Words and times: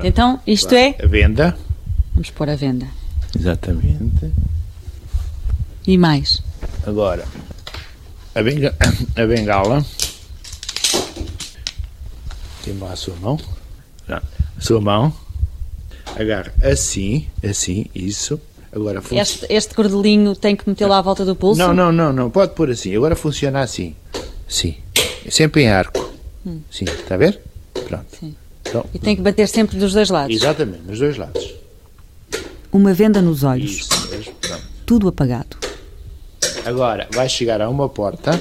Então, 0.00 0.40
isto 0.46 0.74
é. 0.74 0.96
A 1.02 1.06
venda. 1.06 1.56
Vamos 2.14 2.30
pôr 2.30 2.48
a 2.48 2.56
venda. 2.56 2.86
Exatamente. 3.38 4.32
E 5.86 5.98
mais. 5.98 6.42
Agora, 6.86 7.24
a, 8.34 8.42
benga, 8.42 8.74
a 9.16 9.26
bengala. 9.26 9.84
Tem 12.64 12.78
lá 12.78 12.92
a 12.92 12.96
sua 12.96 13.14
mão. 13.16 13.38
Pronto. 14.06 14.26
A 14.56 14.60
sua 14.60 14.80
mão. 14.80 15.12
Agarra 16.18 16.52
assim, 16.62 17.26
assim, 17.44 17.86
isso. 17.94 18.40
Agora 18.74 19.00
funciona. 19.02 19.22
Este, 19.22 19.46
este 19.50 19.74
cordelinho 19.74 20.34
tem 20.34 20.56
que 20.56 20.68
metê-lo 20.68 20.94
à 20.94 21.02
volta 21.02 21.24
do 21.24 21.36
pulso? 21.36 21.58
Não, 21.58 21.74
não, 21.74 21.92
não, 21.92 22.12
não. 22.12 22.30
Pode 22.30 22.54
pôr 22.54 22.70
assim. 22.70 22.96
Agora 22.96 23.14
funciona 23.14 23.60
assim. 23.60 23.94
Sim. 24.48 24.76
Sempre 25.30 25.62
em 25.62 25.68
arco. 25.68 26.12
Sim. 26.70 26.84
Está 26.84 27.14
a 27.14 27.18
ver? 27.18 27.40
Pronto. 27.86 28.06
Sim. 28.18 28.34
Então, 28.72 28.86
E 28.94 28.98
tem 28.98 29.14
que 29.14 29.20
bater 29.20 29.46
sempre 29.46 29.76
dos 29.78 29.92
dois 29.92 30.08
lados. 30.08 30.34
exatamente, 30.34 30.82
nos 30.86 30.98
dois 30.98 31.16
lados. 31.18 31.54
Uma 32.72 32.94
venda 32.94 33.20
nos 33.20 33.44
olhos, 33.44 33.70
Isso 33.70 34.08
mesmo. 34.10 34.32
Pronto. 34.40 34.62
tudo 34.86 35.08
apagado. 35.08 35.56
Agora 36.64 37.06
vai 37.12 37.28
chegar 37.28 37.60
a 37.60 37.68
uma 37.68 37.86
porta 37.88 38.40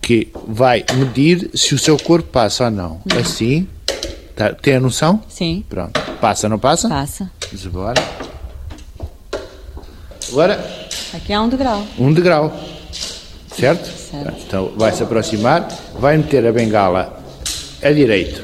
que 0.00 0.28
vai 0.46 0.84
medir 0.94 1.50
se 1.54 1.74
o 1.74 1.78
seu 1.78 1.98
corpo 1.98 2.28
passa 2.28 2.66
ou 2.66 2.70
não. 2.70 3.00
Assim. 3.18 3.66
Tá, 4.36 4.52
tem 4.52 4.74
a 4.76 4.80
noção? 4.80 5.20
Sim, 5.28 5.64
Pronto. 5.68 5.98
Passa, 6.20 6.48
não 6.48 6.58
passa? 6.58 6.88
passa. 6.88 7.28
Vamos 7.48 7.66
embora. 7.66 7.94
Agora, 10.30 10.86
Aqui 11.14 11.32
há 11.32 11.42
um 11.42 11.48
degrau. 11.48 11.84
um 11.98 12.12
degrau. 12.12 12.56
Certo? 13.58 13.86
Certo. 13.86 14.34
Então 14.46 14.72
vai 14.76 14.92
se 14.92 15.02
aproximar, 15.02 15.66
vai 15.98 16.16
meter 16.18 16.46
a 16.46 16.52
bengala 16.52 17.22
a 17.82 17.90
direito, 17.90 18.42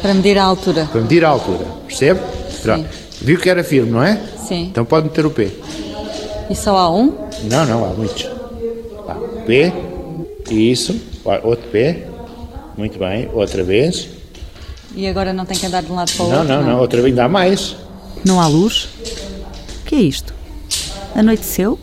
Para 0.00 0.14
medir 0.14 0.38
a 0.38 0.44
altura. 0.44 0.88
para 0.90 1.00
medir 1.00 1.24
a 1.24 1.28
altura. 1.28 1.64
Percebe? 1.86 2.20
Pronto. 2.62 2.88
Viu 3.20 3.38
que 3.40 3.48
era 3.48 3.64
firme, 3.64 3.90
não 3.90 4.02
é? 4.02 4.20
Sim. 4.46 4.64
Então 4.64 4.84
pode 4.84 5.08
meter 5.08 5.24
o 5.26 5.30
pé. 5.30 5.48
E 6.50 6.54
só 6.54 6.76
há 6.76 6.90
um? 6.94 7.12
Não, 7.50 7.64
não, 7.66 7.84
há 7.84 7.88
muitos. 7.88 8.28
Vá, 9.06 9.14
pé, 9.46 9.72
isso, 10.50 10.94
outro 11.42 11.68
pé, 11.70 12.06
muito 12.76 12.98
bem, 12.98 13.28
outra 13.32 13.64
vez. 13.64 14.08
E 14.94 15.06
agora 15.08 15.32
não 15.32 15.44
tem 15.44 15.58
que 15.58 15.66
andar 15.66 15.82
de 15.82 15.90
um 15.90 15.94
lado 15.96 16.12
para 16.12 16.24
o 16.24 16.28
Não, 16.28 16.38
outro? 16.40 16.54
não, 16.54 16.62
não, 16.62 16.80
outra 16.80 17.02
vez 17.02 17.14
dá 17.14 17.28
mais. 17.28 17.76
Não 18.24 18.40
há 18.40 18.46
luz? 18.46 18.88
O 19.80 19.84
que 19.86 19.94
é 19.94 19.98
isto? 20.00 20.32
Anoiteceu? 21.14 21.78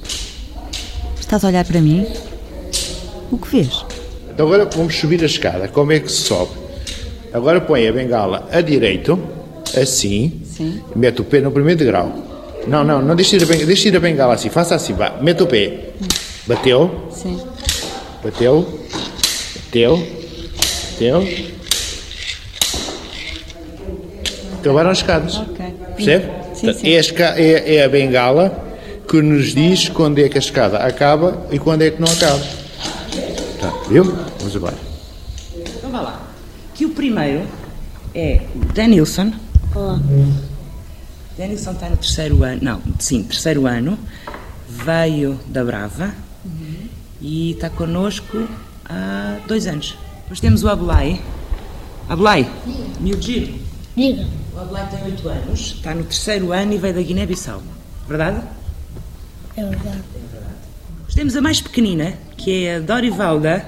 Estás 1.20 1.44
a 1.44 1.48
olhar 1.48 1.66
para 1.66 1.82
mim? 1.82 2.06
O 3.32 3.38
que 3.38 3.50
vês? 3.50 3.86
Então 4.32 4.46
agora 4.48 4.66
vamos 4.66 4.96
subir 4.96 5.22
a 5.24 5.26
escada. 5.26 5.68
Como 5.68 5.92
é 5.92 6.00
que 6.00 6.10
se 6.12 6.22
sobe? 6.22 6.52
Agora 7.34 7.60
põe 7.62 7.88
a 7.88 7.92
bengala 7.92 8.48
a 8.52 8.62
direito, 8.62 9.20
assim, 9.76 10.42
Sim. 10.46 10.82
mete 10.96 11.22
o 11.22 11.24
pé 11.24 11.40
no 11.42 11.52
primeiro 11.52 11.80
degrau. 11.80 12.12
Não, 12.68 12.84
não, 12.84 13.02
não 13.02 13.16
deixe 13.16 13.36
ir 13.36 13.44
a 13.44 13.46
bengala, 13.46 13.66
deixe 13.66 13.88
ir 13.90 13.96
a 13.98 14.00
bengala 14.00 14.34
assim, 14.36 14.50
faça 14.50 14.76
assim, 14.76 14.94
vá, 14.94 15.18
mete 15.22 15.42
o 15.42 15.48
pé. 15.48 15.90
Bateu, 16.46 17.10
Sim. 17.12 17.40
bateu, 18.24 18.80
bateu, 19.66 20.08
bateu. 20.92 21.28
Acabaram 24.62 24.90
as 24.92 25.00
escadas. 25.00 25.36
Ok. 25.38 25.66
Percebe? 25.96 26.26
Sim, 26.56 26.74
sim. 26.74 26.88
É, 26.88 27.42
é- 27.42 27.76
é 27.76 27.84
a 27.84 27.90
bengala 27.90 28.64
que 29.10 29.22
nos 29.22 29.54
diz 29.54 29.90
quando 29.90 30.20
é 30.20 30.30
que 30.30 30.38
a 30.38 30.40
escada 30.40 30.78
acaba 30.78 31.46
e 31.52 31.60
quando 31.60 31.82
é 31.82 31.90
que 31.92 32.00
não 32.00 32.08
acaba. 32.12 32.40
Tá, 33.60 33.74
viu? 33.90 34.04
Vamos 34.40 34.56
embora. 34.56 34.76
Então 35.58 35.90
vá 35.92 36.02
lá. 36.02 36.28
Que 36.74 36.86
o 36.86 36.90
primeiro 37.04 37.46
é 38.16 38.48
Denilson. 38.74 39.34
Olá. 39.76 40.00
Denilson 41.38 41.72
está 41.72 41.90
no 41.90 41.98
terceiro 41.98 42.42
ano. 42.46 42.62
Não, 42.62 42.82
sim, 42.98 43.24
terceiro 43.24 43.68
ano. 43.68 44.00
Veio 44.70 45.38
da 45.48 45.66
Brava 45.66 46.16
e 47.20 47.52
está 47.52 47.70
connosco 47.70 48.48
há 48.86 49.38
dois 49.46 49.68
anos. 49.68 49.98
Depois 50.22 50.40
temos 50.40 50.64
o 50.64 50.70
Abulai. 50.70 51.22
Abulai, 52.08 52.50
giro. 53.20 53.54
Diga. 53.98 54.26
O 54.56 54.60
Abulai 54.62 54.88
tem 54.90 55.04
oito 55.04 55.28
anos, 55.28 55.60
está 55.60 55.94
no 55.94 56.06
terceiro 56.06 56.54
ano 56.54 56.72
e 56.72 56.78
veio 56.78 56.94
da 56.94 57.02
Guiné-Bissau. 57.02 57.62
Verdade? 58.08 58.42
É 59.58 59.62
verdade. 59.62 60.04
Depois 61.00 61.14
temos 61.14 61.36
a 61.36 61.42
mais 61.42 61.60
pequenina, 61.60 62.14
que 62.38 62.64
é 62.64 62.78
a 62.78 62.80
Dorivalda. 62.80 63.66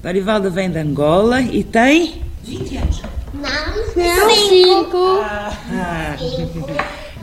Dorivalda 0.00 0.48
vem 0.48 0.70
de 0.70 0.78
Angola 0.78 1.40
e 1.40 1.64
tem 1.64 2.24
20 2.46 2.76
anos. 2.76 3.02
Não, 3.34 4.48
cinco. 4.48 5.20
Ah. 5.20 6.16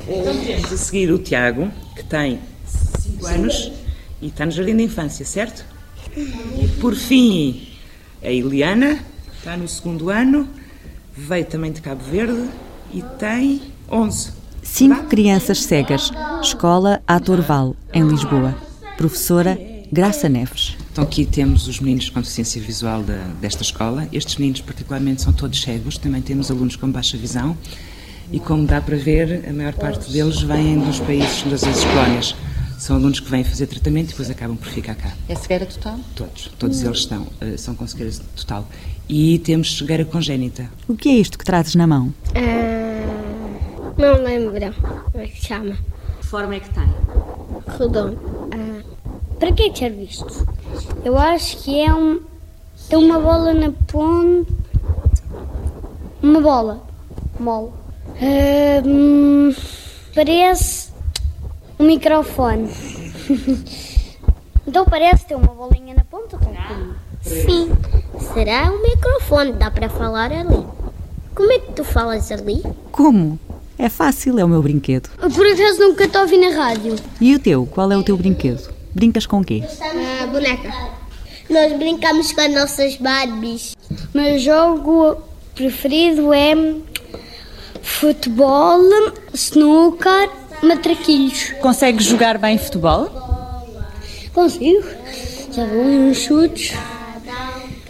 Então 0.07 0.37
temos 0.45 0.73
a 0.73 0.77
seguir 0.77 1.11
o 1.11 1.17
Tiago, 1.17 1.71
que 1.95 2.03
tem 2.03 2.39
5 2.65 3.25
anos 3.25 3.71
e 4.21 4.27
está 4.27 4.45
no 4.45 4.51
Jardim 4.51 4.75
da 4.75 4.83
Infância, 4.83 5.25
certo? 5.25 5.65
E 6.15 6.67
por 6.81 6.93
fim, 6.93 7.69
a 8.21 8.29
Eliana, 8.29 8.99
está 9.37 9.55
no 9.55 9.67
segundo 9.67 10.09
ano, 10.09 10.47
veio 11.15 11.45
também 11.45 11.71
de 11.71 11.81
Cabo 11.81 12.03
Verde 12.03 12.49
e 12.93 13.01
tem 13.17 13.61
11. 13.89 14.31
Cinco 14.61 15.05
crianças 15.05 15.63
cegas. 15.63 16.11
Escola 16.41 17.01
Atorval, 17.07 17.75
em 17.93 18.03
Lisboa. 18.07 18.55
Professora 18.97 19.57
Graça 19.93 20.27
Neves. 20.27 20.75
Então 20.91 21.03
aqui 21.03 21.23
temos 21.23 21.67
os 21.67 21.79
meninos 21.79 22.09
com 22.09 22.19
deficiência 22.19 22.59
visual 22.59 23.03
da- 23.03 23.27
desta 23.39 23.61
escola. 23.61 24.07
Estes 24.11 24.37
meninos 24.37 24.59
particularmente 24.61 25.21
são 25.21 25.31
todos 25.31 25.61
cegos, 25.61 25.99
também 25.99 26.19
temos 26.19 26.49
alunos 26.49 26.75
com 26.75 26.89
baixa 26.89 27.15
visão 27.15 27.55
e 28.31 28.39
como 28.39 28.65
dá 28.65 28.81
para 28.81 28.95
ver, 28.97 29.45
a 29.47 29.53
maior 29.53 29.73
parte 29.73 30.11
deles 30.11 30.41
vêm 30.41 30.79
dos 30.79 30.99
países 30.99 31.43
das 31.43 31.61
ex-colónias. 31.61 32.35
São 32.79 32.95
alunos 32.95 33.19
que 33.19 33.29
vêm 33.29 33.43
fazer 33.43 33.67
tratamento 33.67 34.07
e 34.07 34.09
depois 34.09 34.31
acabam 34.31 34.57
por 34.57 34.67
ficar 34.67 34.95
cá. 34.95 35.13
É 35.29 35.35
cegueira 35.35 35.67
total? 35.67 35.99
Todos, 36.15 36.51
todos 36.57 36.81
eles 36.81 36.97
estão, 36.97 37.27
eh, 37.39 37.55
são 37.55 37.75
com 37.75 37.85
cegueira 37.85 38.11
total. 38.35 38.67
E 39.07 39.37
temos 39.39 39.77
cegueira 39.77 40.03
congénita. 40.03 40.69
O 40.87 40.95
que 40.95 41.07
é 41.09 41.13
isto 41.13 41.37
que 41.37 41.45
trazes 41.45 41.75
na 41.75 41.85
mão? 41.85 42.11
Ah, 42.33 43.93
não 43.95 44.23
lembro 44.23 44.59
como 45.11 45.23
é 45.23 45.27
que 45.27 45.39
se 45.39 45.47
chama. 45.49 45.77
Que 46.19 46.25
forma 46.25 46.55
é 46.55 46.59
que 46.61 46.69
tem? 46.71 46.89
Redondo. 47.77 48.19
Ah, 48.51 48.81
para 49.39 49.51
que 49.51 49.63
é 49.63 49.69
que 49.69 49.79
serve 49.79 50.03
isto? 50.03 50.47
Eu 51.03 51.17
acho 51.17 51.57
que 51.57 51.79
é 51.79 51.93
um. 51.93 52.21
Tem 52.89 52.97
uma 52.97 53.19
bola 53.19 53.53
na 53.53 53.71
ponta. 53.91 54.51
Uma 56.21 56.41
bola. 56.41 56.83
Mole. 57.39 57.71
Ah, 58.21 58.81
hum, 58.85 59.53
parece 60.13 60.89
um 61.79 61.85
microfone. 61.85 62.69
então 64.67 64.85
parece 64.85 65.25
ter 65.25 65.35
uma 65.35 65.53
bolinha 65.53 65.95
na 65.95 66.03
ponta? 66.03 66.37
Como? 66.37 66.95
Sim. 67.21 67.71
Será 68.33 68.71
um 68.71 68.81
microfone? 68.81 69.53
Dá 69.53 69.71
para 69.71 69.89
falar 69.89 70.31
ali. 70.31 70.65
Como 71.35 71.51
é 71.51 71.59
que 71.59 71.73
tu 71.73 71.83
falas 71.83 72.31
ali? 72.31 72.61
Como? 72.91 73.39
É 73.77 73.89
fácil, 73.89 74.39
é 74.39 74.45
o 74.45 74.47
meu 74.47 74.61
brinquedo. 74.61 75.09
Eu 75.21 75.29
por 75.31 75.45
acaso 75.45 75.79
nunca 75.79 76.07
te 76.07 76.17
ouvi 76.17 76.37
na 76.37 76.55
rádio. 76.55 76.95
E 77.19 77.35
o 77.35 77.39
teu? 77.39 77.65
Qual 77.65 77.91
é 77.91 77.97
o 77.97 78.03
teu 78.03 78.15
brinquedo? 78.15 78.71
Brincas 78.95 79.25
com 79.25 79.43
quê? 79.43 79.63
A 80.21 80.27
boneca. 80.27 80.73
Nós 81.49 81.73
brincamos 81.73 82.31
com 82.31 82.41
as 82.41 82.53
nossas 82.53 82.95
Barbies. 82.97 83.75
Meu 84.13 84.37
jogo 84.39 85.17
preferido 85.55 86.33
é 86.33 86.53
futebol, 87.81 88.79
snooker, 89.33 90.29
matraquilhos. 90.61 91.51
Consegue 91.61 92.03
jogar 92.03 92.37
bem 92.37 92.57
futebol? 92.57 93.09
Consigo. 94.33 94.87
Já 95.51 95.65
vou 95.65 95.83
uns 95.83 96.17
chutes 96.17 96.73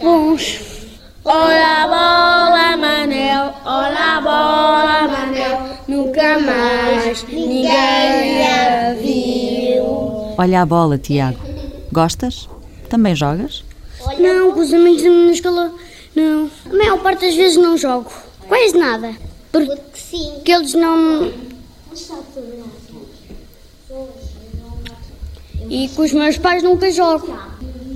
bons. 0.00 0.60
Olá, 1.24 1.86
bola, 1.86 2.76
Manel. 2.76 3.54
Olá, 3.64 4.20
bola, 4.20 5.08
Manel. 5.08 5.60
Nunca 5.88 6.38
mais 6.38 7.24
ninguém 7.24 8.46
a 8.46 8.94
viu. 9.00 9.43
Olha 10.36 10.62
a 10.62 10.66
bola, 10.66 10.98
Tiago. 10.98 11.38
Gostas? 11.92 12.48
Também 12.88 13.14
jogas? 13.14 13.64
Não, 14.18 14.52
com 14.52 14.60
os 14.60 14.72
amigos 14.72 15.02
da 15.02 15.08
minha 15.10 15.32
escola, 15.32 15.72
não. 16.14 16.50
A 16.70 16.74
maior 16.74 16.98
parte 17.00 17.24
das 17.26 17.34
vezes 17.34 17.56
não 17.56 17.76
jogo. 17.76 18.12
Quase 18.48 18.76
nada. 18.76 19.14
Porque, 19.52 19.76
porque 19.76 20.52
eles 20.52 20.74
não. 20.74 21.32
E 25.70 25.88
com 25.88 26.02
os 26.02 26.12
meus 26.12 26.36
pais 26.36 26.62
nunca 26.62 26.90
jogo. 26.90 27.38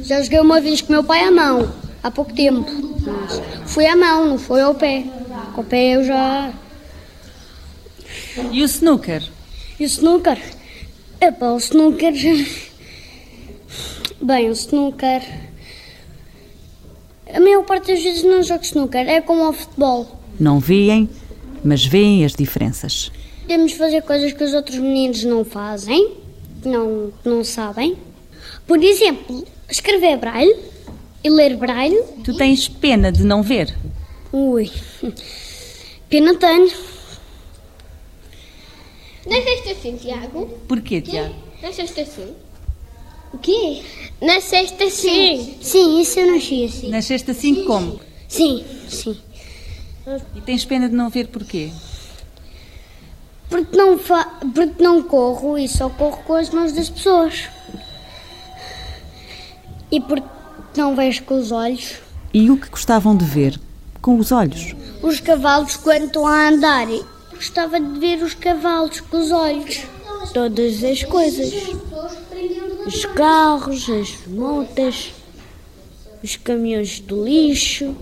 Já 0.03 0.23
joguei 0.23 0.41
uma 0.41 0.61
vez 0.61 0.81
com 0.81 0.89
o 0.89 0.93
meu 0.93 1.05
pai 1.05 1.25
à 1.25 1.31
mão, 1.31 1.71
há 2.03 2.11
pouco 2.11 2.33
tempo. 2.33 2.71
Mas 3.05 3.71
foi 3.71 3.87
à 3.87 3.97
mão, 3.97 4.27
não 4.29 4.39
foi 4.39 4.61
ao 4.63 4.75
pé. 4.75 5.05
Com 5.55 5.61
o 5.61 5.65
pé 5.65 5.97
eu 5.97 6.05
já. 6.05 6.53
E 8.53 8.63
o 8.63 8.65
snooker? 8.65 9.23
E 9.79 9.85
o 9.85 9.87
snooker? 9.87 10.41
Epá, 11.21 11.47
o 11.53 11.59
snooker. 11.59 12.13
Bem, 14.23 14.49
o 14.49 14.53
snooker. 14.53 15.23
A 17.33 17.41
maior 17.41 17.65
parte 17.65 17.93
das 17.93 18.03
vezes 18.03 18.23
não 18.23 18.43
jogo 18.43 18.63
snooker, 18.63 19.09
é 19.09 19.21
como 19.21 19.43
ao 19.43 19.53
futebol. 19.53 20.07
Não 20.39 20.61
veem, 20.61 21.11
mas 21.65 21.85
veem 21.85 22.25
as 22.25 22.35
diferenças. 22.35 23.11
Podemos 23.43 23.73
fazer 23.73 24.03
coisas 24.03 24.33
que 24.33 24.45
os 24.45 24.55
outros 24.55 24.79
meninos 24.79 25.25
não 25.25 25.45
fazem, 25.45 26.15
não, 26.65 27.13
não 27.25 27.43
sabem. 27.43 27.97
Por 28.67 28.83
exemplo, 28.83 29.45
escrever 29.69 30.19
braille 30.19 30.55
e 31.25 31.31
ler 31.31 31.57
braille. 31.57 32.01
Tu 32.25 32.37
tens 32.37 32.69
pena 32.69 33.11
de 33.11 33.25
não 33.25 33.43
ver? 33.43 33.75
Ui, 34.33 34.71
pena 36.09 36.35
tenho. 36.35 36.71
Nasceste 39.29 39.71
assim, 39.71 39.97
Tiago? 39.97 40.47
Porquê, 40.67 41.01
Tiago? 41.01 41.35
Nasceste 41.63 42.01
assim? 42.01 42.35
O 43.33 43.39
quê? 43.39 43.83
Nasceste 44.23 44.83
assim? 44.83 45.59
Sim, 45.61 46.01
isso 46.01 46.19
eu 46.19 46.33
nasci 46.33 46.65
assim. 46.65 46.89
Nasceste 46.89 47.31
assim 47.31 47.65
como? 47.65 48.01
Sim, 48.27 48.65
sim. 48.89 49.19
E 50.35 50.41
tens 50.41 50.65
pena 50.65 50.89
de 50.89 50.95
não 50.95 51.11
ver 51.11 51.29
porquê? 51.29 51.71
Porque 53.51 53.77
não, 53.77 53.99
fa... 53.99 54.25
Porque 54.55 54.83
não 54.83 55.03
corro 55.03 55.59
e 55.59 55.69
só 55.69 55.91
corro 55.91 56.23
com 56.25 56.35
as 56.35 56.51
mãos 56.51 56.73
das 56.73 56.89
pessoas. 56.89 57.49
E 59.91 60.01
porque 60.01 60.29
não 60.77 60.97
vejo 60.97 61.25
com 61.25 61.39
os 61.39 61.53
olhos. 61.53 61.97
E 62.33 62.51
o 62.51 62.57
que 62.57 62.69
gostavam 62.69 63.17
de 63.17 63.25
ver 63.25 63.61
com 64.01 64.19
os 64.19 64.33
olhos? 64.33 64.75
Os 65.03 65.21
cavalos 65.21 65.77
quando 65.77 66.05
estão 66.05 66.27
a 66.27 66.49
andar. 66.49 66.87
Gostava 67.39 67.79
de 67.79 68.01
ver 68.01 68.21
os 68.21 68.35
cavalos 68.35 69.01
com 69.01 69.17
os 69.17 69.31
olhos. 69.31 69.83
Todas 70.35 70.83
as 70.83 71.05
coisas. 71.05 71.55
Os 72.85 73.05
carros, 73.05 73.89
as 73.89 74.27
motas, 74.27 75.13
os 76.21 76.35
caminhões 76.35 76.99
do 76.99 77.25
lixo. 77.25 77.95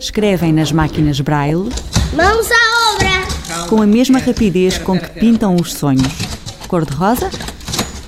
Escrevem 0.00 0.50
nas 0.50 0.72
máquinas 0.72 1.20
Braille 1.20 1.68
Mãos 2.14 2.48
à 2.50 2.94
obra! 2.94 3.68
com 3.68 3.82
a 3.82 3.86
mesma 3.86 4.18
rapidez 4.18 4.78
com 4.78 4.98
que 4.98 5.10
pintam 5.10 5.56
os 5.56 5.74
sonhos. 5.74 6.14
Cor-de-rosa? 6.66 7.30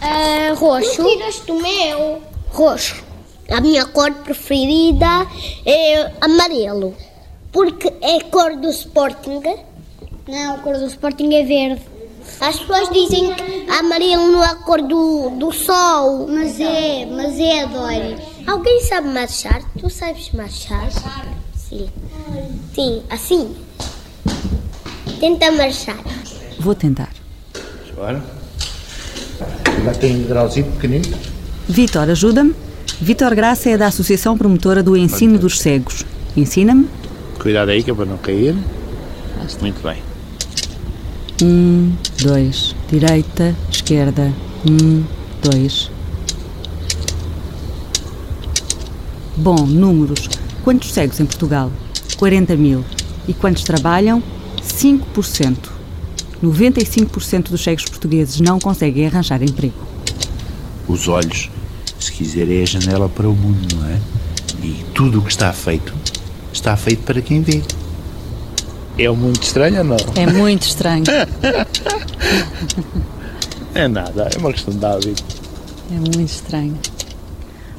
Ah, 0.01 0.55
roxo. 0.55 1.05
Tiraste 1.05 1.53
o 1.53 1.61
meu. 1.61 2.23
Roxo. 2.49 3.05
A 3.51 3.61
minha 3.61 3.85
cor 3.85 4.11
preferida 4.25 5.27
é 5.67 6.11
amarelo. 6.19 6.97
Porque 7.53 7.93
é 8.01 8.17
a 8.17 8.25
cor 8.25 8.57
do 8.57 8.71
Sporting. 8.71 9.43
Não, 10.29 10.55
a 10.55 10.59
cor 10.59 10.79
do 10.79 10.87
Sporting 10.87 11.35
é 11.35 11.45
verde. 11.45 11.83
As 12.41 12.59
pessoas 12.59 12.89
dizem 12.91 13.35
que 13.35 13.71
amarelo 13.71 14.31
não 14.31 14.45
é 14.45 14.49
a 14.49 14.55
cor 14.55 14.81
do, 14.83 15.31
do 15.31 15.53
sol. 15.53 16.29
Mas 16.29 16.61
é, 16.61 17.07
mas 17.07 17.39
é, 17.39 17.67
Dori. 17.67 18.17
Alguém 18.47 18.81
sabe 18.83 19.09
marchar? 19.09 19.63
Tu 19.79 19.91
sabes 19.91 20.31
marchar? 20.33 20.89
Sim. 21.57 21.89
Sim, 22.75 23.03
assim. 23.11 23.55
Tenta 25.19 25.51
marchar. 25.53 25.99
Vou 26.59 26.75
tentar. 26.75 27.11
Agora. 27.93 28.23
Já 29.85 29.95
tem 29.95 30.17
um 30.17 30.29
grauzinho 30.29 30.71
pequenino. 30.73 31.17
Vitor, 31.69 32.09
ajuda-me. 32.09 32.55
Vitor 33.01 33.35
Graça 33.35 33.71
é 33.71 33.77
da 33.77 33.89
Associação 33.89 34.39
Promotora 34.39 34.83
do 34.83 34.97
Ensino 34.97 35.39
dos 35.39 35.59
Cegos. 35.59 36.05
Ensina-me. 36.37 36.89
Cuidado 37.41 37.71
aí 37.71 37.83
que 37.83 37.91
é 37.91 37.95
para 37.95 38.05
não 38.05 38.17
cair. 38.19 38.57
Muito 39.61 39.83
bem. 39.83 40.12
Um, 41.43 41.93
dois. 42.23 42.77
Direita, 42.89 43.57
esquerda. 43.69 44.33
Um, 44.65 45.03
dois. 45.43 45.91
Bom, 49.37 49.67
números. 49.67 50.29
Quantos 50.63 50.93
cegos 50.93 51.19
em 51.19 51.27
Portugal? 51.27 51.73
40 52.17 52.55
mil. 52.55 52.85
E 53.27 53.35
quantos 53.35 53.65
trabalham? 53.65 54.23
5%. 54.63 55.57
95% 56.41 57.51
dos 57.51 57.63
cegos 57.63 57.85
portugueses 57.87 58.41
não 58.41 58.61
conseguem 58.61 59.07
arranjar 59.07 59.43
emprego. 59.43 59.75
Os 60.87 61.09
olhos, 61.09 61.51
se 61.99 62.13
quiser, 62.13 62.49
é 62.49 62.63
a 62.63 62.67
janela 62.67 63.09
para 63.09 63.29
o 63.29 63.35
mundo, 63.35 63.75
não 63.75 63.87
é? 63.89 64.01
E 64.63 64.85
tudo 64.95 65.19
o 65.19 65.23
que 65.23 65.31
está 65.31 65.53
feito, 65.53 65.93
está 66.53 66.77
feito 66.77 67.03
para 67.03 67.21
quem 67.21 67.43
vê. 67.43 67.63
É 68.99 69.09
muito 69.09 69.43
estranho 69.43 69.79
ou 69.79 69.85
não? 69.85 69.97
É 70.17 70.27
muito 70.27 70.63
estranho. 70.63 71.05
É 73.75 73.89
nada, 73.89 74.29
é 74.35 74.39
uma 74.39 74.53
questão 74.53 74.75
de 74.75 74.85
hábito. 74.85 75.25
É 75.91 75.95
muito 75.95 76.29
estranho. 76.29 76.79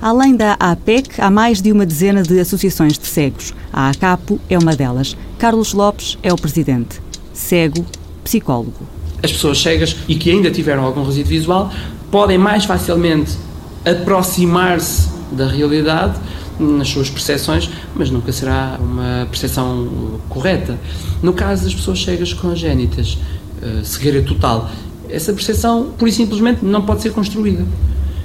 Além 0.01 0.35
da 0.35 0.53
APEC, 0.59 1.21
há 1.21 1.29
mais 1.29 1.61
de 1.61 1.71
uma 1.71 1.85
dezena 1.85 2.23
de 2.23 2.39
associações 2.39 2.97
de 2.97 3.05
cegos. 3.05 3.53
A 3.71 3.89
ACAPO 3.89 4.39
é 4.49 4.57
uma 4.57 4.75
delas. 4.75 5.15
Carlos 5.37 5.71
Lopes 5.71 6.17
é 6.23 6.33
o 6.33 6.35
presidente. 6.35 6.99
Cego, 7.31 7.85
psicólogo. 8.23 8.73
as 9.21 9.31
pessoas 9.31 9.61
cegas 9.61 9.95
e 10.07 10.15
que 10.15 10.31
ainda 10.31 10.49
tiveram 10.49 10.83
algum 10.83 11.03
resíduo 11.05 11.29
visual 11.29 11.71
podem 12.11 12.37
mais 12.39 12.65
facilmente 12.65 13.37
aproximar-se 13.85 15.09
da 15.31 15.47
realidade 15.47 16.19
nas 16.59 16.89
suas 16.89 17.09
percepções, 17.09 17.69
mas 17.95 18.09
nunca 18.09 18.31
será 18.31 18.77
uma 18.79 19.25
percepção 19.29 20.19
correta. 20.29 20.77
No 21.21 21.33
caso 21.33 21.63
das 21.63 21.73
pessoas 21.73 22.03
cegas 22.03 22.33
congénitas, 22.33 23.17
eh, 23.61 23.81
cegueira 23.83 24.21
total, 24.21 24.69
essa 25.09 25.31
percepção, 25.31 25.91
pura 25.97 26.09
e 26.09 26.13
simplesmente, 26.13 26.65
não 26.65 26.81
pode 26.81 27.01
ser 27.01 27.11
construída. 27.11 27.65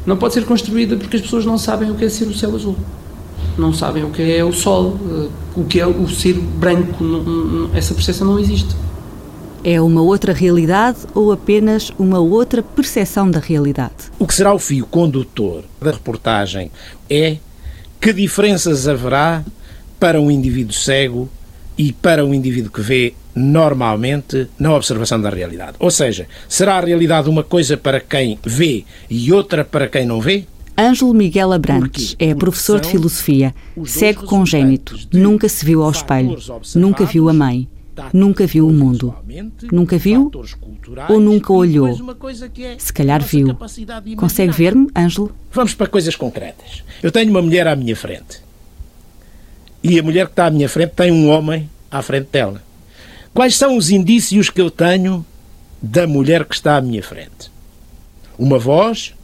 Não 0.06 0.16
pode 0.16 0.34
ser 0.34 0.44
construída 0.44 0.96
porque 0.96 1.16
as 1.16 1.22
pessoas 1.22 1.44
não 1.44 1.58
sabem 1.58 1.90
o 1.90 1.94
que 1.94 2.04
é 2.04 2.08
ser 2.08 2.24
o 2.24 2.34
céu 2.34 2.54
azul. 2.54 2.76
Não 3.56 3.72
sabem 3.72 4.04
o 4.04 4.10
que 4.10 4.22
é 4.22 4.44
o 4.44 4.52
sol, 4.52 4.96
eh, 5.10 5.28
o 5.56 5.64
que 5.64 5.80
é 5.80 5.86
o 5.86 6.08
ser 6.08 6.34
branco. 6.34 7.04
Essa 7.74 7.94
percepção 7.94 8.26
não 8.26 8.38
existe. 8.38 8.74
É 9.64 9.80
uma 9.80 10.00
outra 10.00 10.32
realidade 10.32 10.98
ou 11.14 11.32
apenas 11.32 11.92
uma 11.98 12.20
outra 12.20 12.62
percepção 12.62 13.30
da 13.30 13.40
realidade? 13.40 14.10
O 14.18 14.26
que 14.26 14.34
será 14.34 14.54
o 14.54 14.58
fio 14.58 14.86
condutor 14.86 15.64
da 15.80 15.90
reportagem 15.90 16.70
é 17.10 17.38
que 18.00 18.12
diferenças 18.12 18.86
haverá 18.86 19.44
para 19.98 20.20
um 20.20 20.30
indivíduo 20.30 20.72
cego 20.72 21.28
e 21.76 21.92
para 21.92 22.24
um 22.24 22.34
indivíduo 22.34 22.70
que 22.70 22.80
vê 22.80 23.14
normalmente 23.34 24.48
na 24.58 24.74
observação 24.74 25.20
da 25.20 25.30
realidade. 25.30 25.76
Ou 25.78 25.90
seja, 25.90 26.26
será 26.48 26.78
a 26.78 26.80
realidade 26.80 27.28
uma 27.28 27.44
coisa 27.44 27.76
para 27.76 28.00
quem 28.00 28.38
vê 28.44 28.84
e 29.08 29.32
outra 29.32 29.64
para 29.64 29.88
quem 29.88 30.04
não 30.04 30.20
vê? 30.20 30.44
Ângelo 30.76 31.12
Miguel 31.12 31.52
Abrantes 31.52 32.14
é 32.20 32.34
professor 32.34 32.80
de 32.80 32.88
filosofia, 32.88 33.52
cego 33.84 34.24
de 34.44 35.18
nunca 35.18 35.48
se 35.48 35.64
viu 35.64 35.82
ao 35.82 35.90
espelho, 35.90 36.38
nunca 36.76 37.04
viu 37.04 37.28
a 37.28 37.32
mãe, 37.32 37.68
nunca 38.12 38.46
viu 38.46 38.66
o 38.66 38.72
mundo, 38.72 39.14
nunca 39.70 39.98
viu 39.98 40.30
ou 41.08 41.20
nunca 41.20 41.52
olhou. 41.52 41.88
é 41.88 42.78
Se 42.78 42.92
calhar 42.92 43.22
viu. 43.22 43.56
Consegue 44.16 44.52
ver-me, 44.52 44.88
Ângelo? 44.96 45.34
Vamos 45.52 45.74
para 45.74 45.86
coisas 45.86 46.16
concretas. 46.16 46.82
Eu 47.02 47.12
tenho 47.12 47.30
uma 47.30 47.42
mulher 47.42 47.66
à 47.66 47.76
minha 47.76 47.96
frente. 47.96 48.42
E 49.82 49.98
a 49.98 50.02
mulher 50.02 50.26
que 50.26 50.32
está 50.32 50.46
à 50.46 50.50
minha 50.50 50.68
frente 50.68 50.94
tem 50.94 51.12
um 51.12 51.28
homem 51.28 51.68
à 51.90 52.02
frente 52.02 52.28
dela. 52.30 52.62
Quais 53.32 53.56
são 53.56 53.76
os 53.76 53.90
indícios 53.90 54.50
que 54.50 54.60
eu 54.60 54.70
tenho 54.70 55.24
da 55.80 56.06
mulher 56.06 56.44
que 56.44 56.54
está 56.54 56.76
à 56.76 56.80
minha 56.80 57.02
frente? 57.02 57.50
Uma 58.38 58.58
voz, 58.58 59.14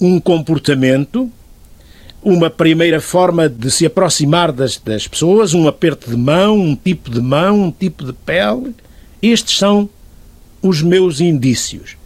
um 0.00 0.20
comportamento, 0.20 1.30
uma 2.22 2.50
primeira 2.50 3.00
forma 3.00 3.48
de 3.48 3.70
se 3.70 3.86
aproximar 3.86 4.52
das, 4.52 4.76
das 4.76 5.08
pessoas, 5.08 5.54
um 5.54 5.66
aperto 5.66 6.10
de 6.10 6.16
mão, 6.16 6.58
um 6.58 6.76
tipo 6.76 7.10
de 7.10 7.20
mão, 7.20 7.64
um 7.64 7.70
tipo 7.70 8.04
de 8.04 8.12
pele. 8.12 8.74
Estes 9.22 9.56
são 9.58 9.88
os 10.62 10.82
meus 10.82 11.20
indícios. 11.20 11.96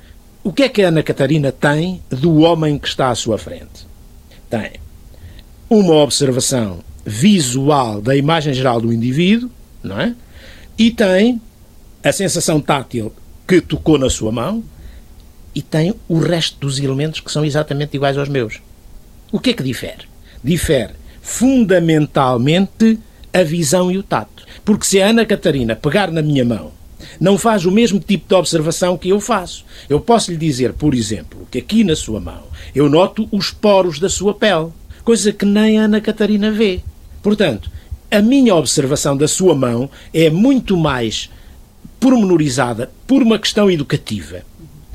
O 0.43 0.53
que 0.53 0.63
é 0.63 0.69
que 0.69 0.83
a 0.83 0.89
Ana 0.89 1.03
Catarina 1.03 1.51
tem 1.51 2.03
do 2.11 2.41
homem 2.41 2.79
que 2.79 2.87
está 2.87 3.11
à 3.11 3.15
sua 3.15 3.39
frente? 3.39 3.87
Tem 4.49 4.73
uma 5.69 5.95
observação 5.95 6.81
visual 7.05 8.01
da 8.01 8.15
imagem 8.15 8.55
geral 8.55 8.81
do 8.81 8.93
indivíduo, 8.93 9.51
não 9.83 10.01
é? 10.01 10.15
E 10.79 10.91
tem 10.91 11.41
a 12.03 12.13
sensação 12.13 12.61
tátil 12.61 13.13
que 13.47 13.61
tocou 13.61 13.99
na 13.99 14.11
sua 14.11 14.31
mão 14.31 14.63
e 15.55 15.63
tem 15.63 15.95
o 16.09 16.19
resto 16.19 16.59
dos 16.61 16.79
elementos 16.79 17.21
que 17.21 17.33
são 17.33 17.45
exatamente 17.45 17.97
iguais 17.97 18.17
aos 18.17 18.29
meus. 18.29 18.61
O 19.35 19.41
que 19.41 19.51
é 19.51 19.53
que 19.53 19.65
difere? 19.65 20.05
Difere 20.45 20.93
fundamentalmente 21.21 23.01
a 23.33 23.43
visão 23.43 23.91
e 23.91 23.99
o 23.99 24.03
tato. 24.05 24.47
Porque 24.65 24.87
se 24.87 25.03
a 25.03 25.09
Ana 25.09 25.27
Catarina 25.27 25.75
pegar 25.75 26.13
na 26.13 26.23
minha 26.23 26.45
mão, 26.45 26.71
não 27.19 27.37
faz 27.37 27.67
o 27.67 27.71
mesmo 27.73 27.99
tipo 27.99 28.29
de 28.29 28.35
observação 28.37 28.97
que 28.97 29.09
eu 29.09 29.19
faço. 29.19 29.65
Eu 29.91 29.99
posso 29.99 30.31
lhe 30.31 30.37
dizer, 30.37 30.73
por 30.75 30.95
exemplo, 30.95 31.49
que 31.51 31.59
aqui 31.59 31.83
na 31.83 31.97
sua 31.97 32.21
mão 32.21 32.45
eu 32.77 32.89
noto 32.89 33.29
os 33.33 33.51
poros 33.51 33.99
da 33.99 34.09
sua 34.09 34.35
pele, 34.35 34.69
coisa 35.03 35.33
que 35.33 35.45
nem 35.45 35.81
a 35.81 35.87
Ana 35.87 36.01
Catarina 36.01 36.53
vê. 36.53 36.81
Portanto, 37.21 37.69
a 38.13 38.23
minha 38.23 38.55
observação 38.55 39.17
da 39.17 39.27
sua 39.27 39.53
mão 39.53 39.91
é 40.13 40.31
muito 40.31 40.77
mais 40.77 41.29
pormenorizada 41.99 42.89
por 43.05 43.21
uma 43.21 43.41
questão 43.41 43.69
educativa, 43.69 44.45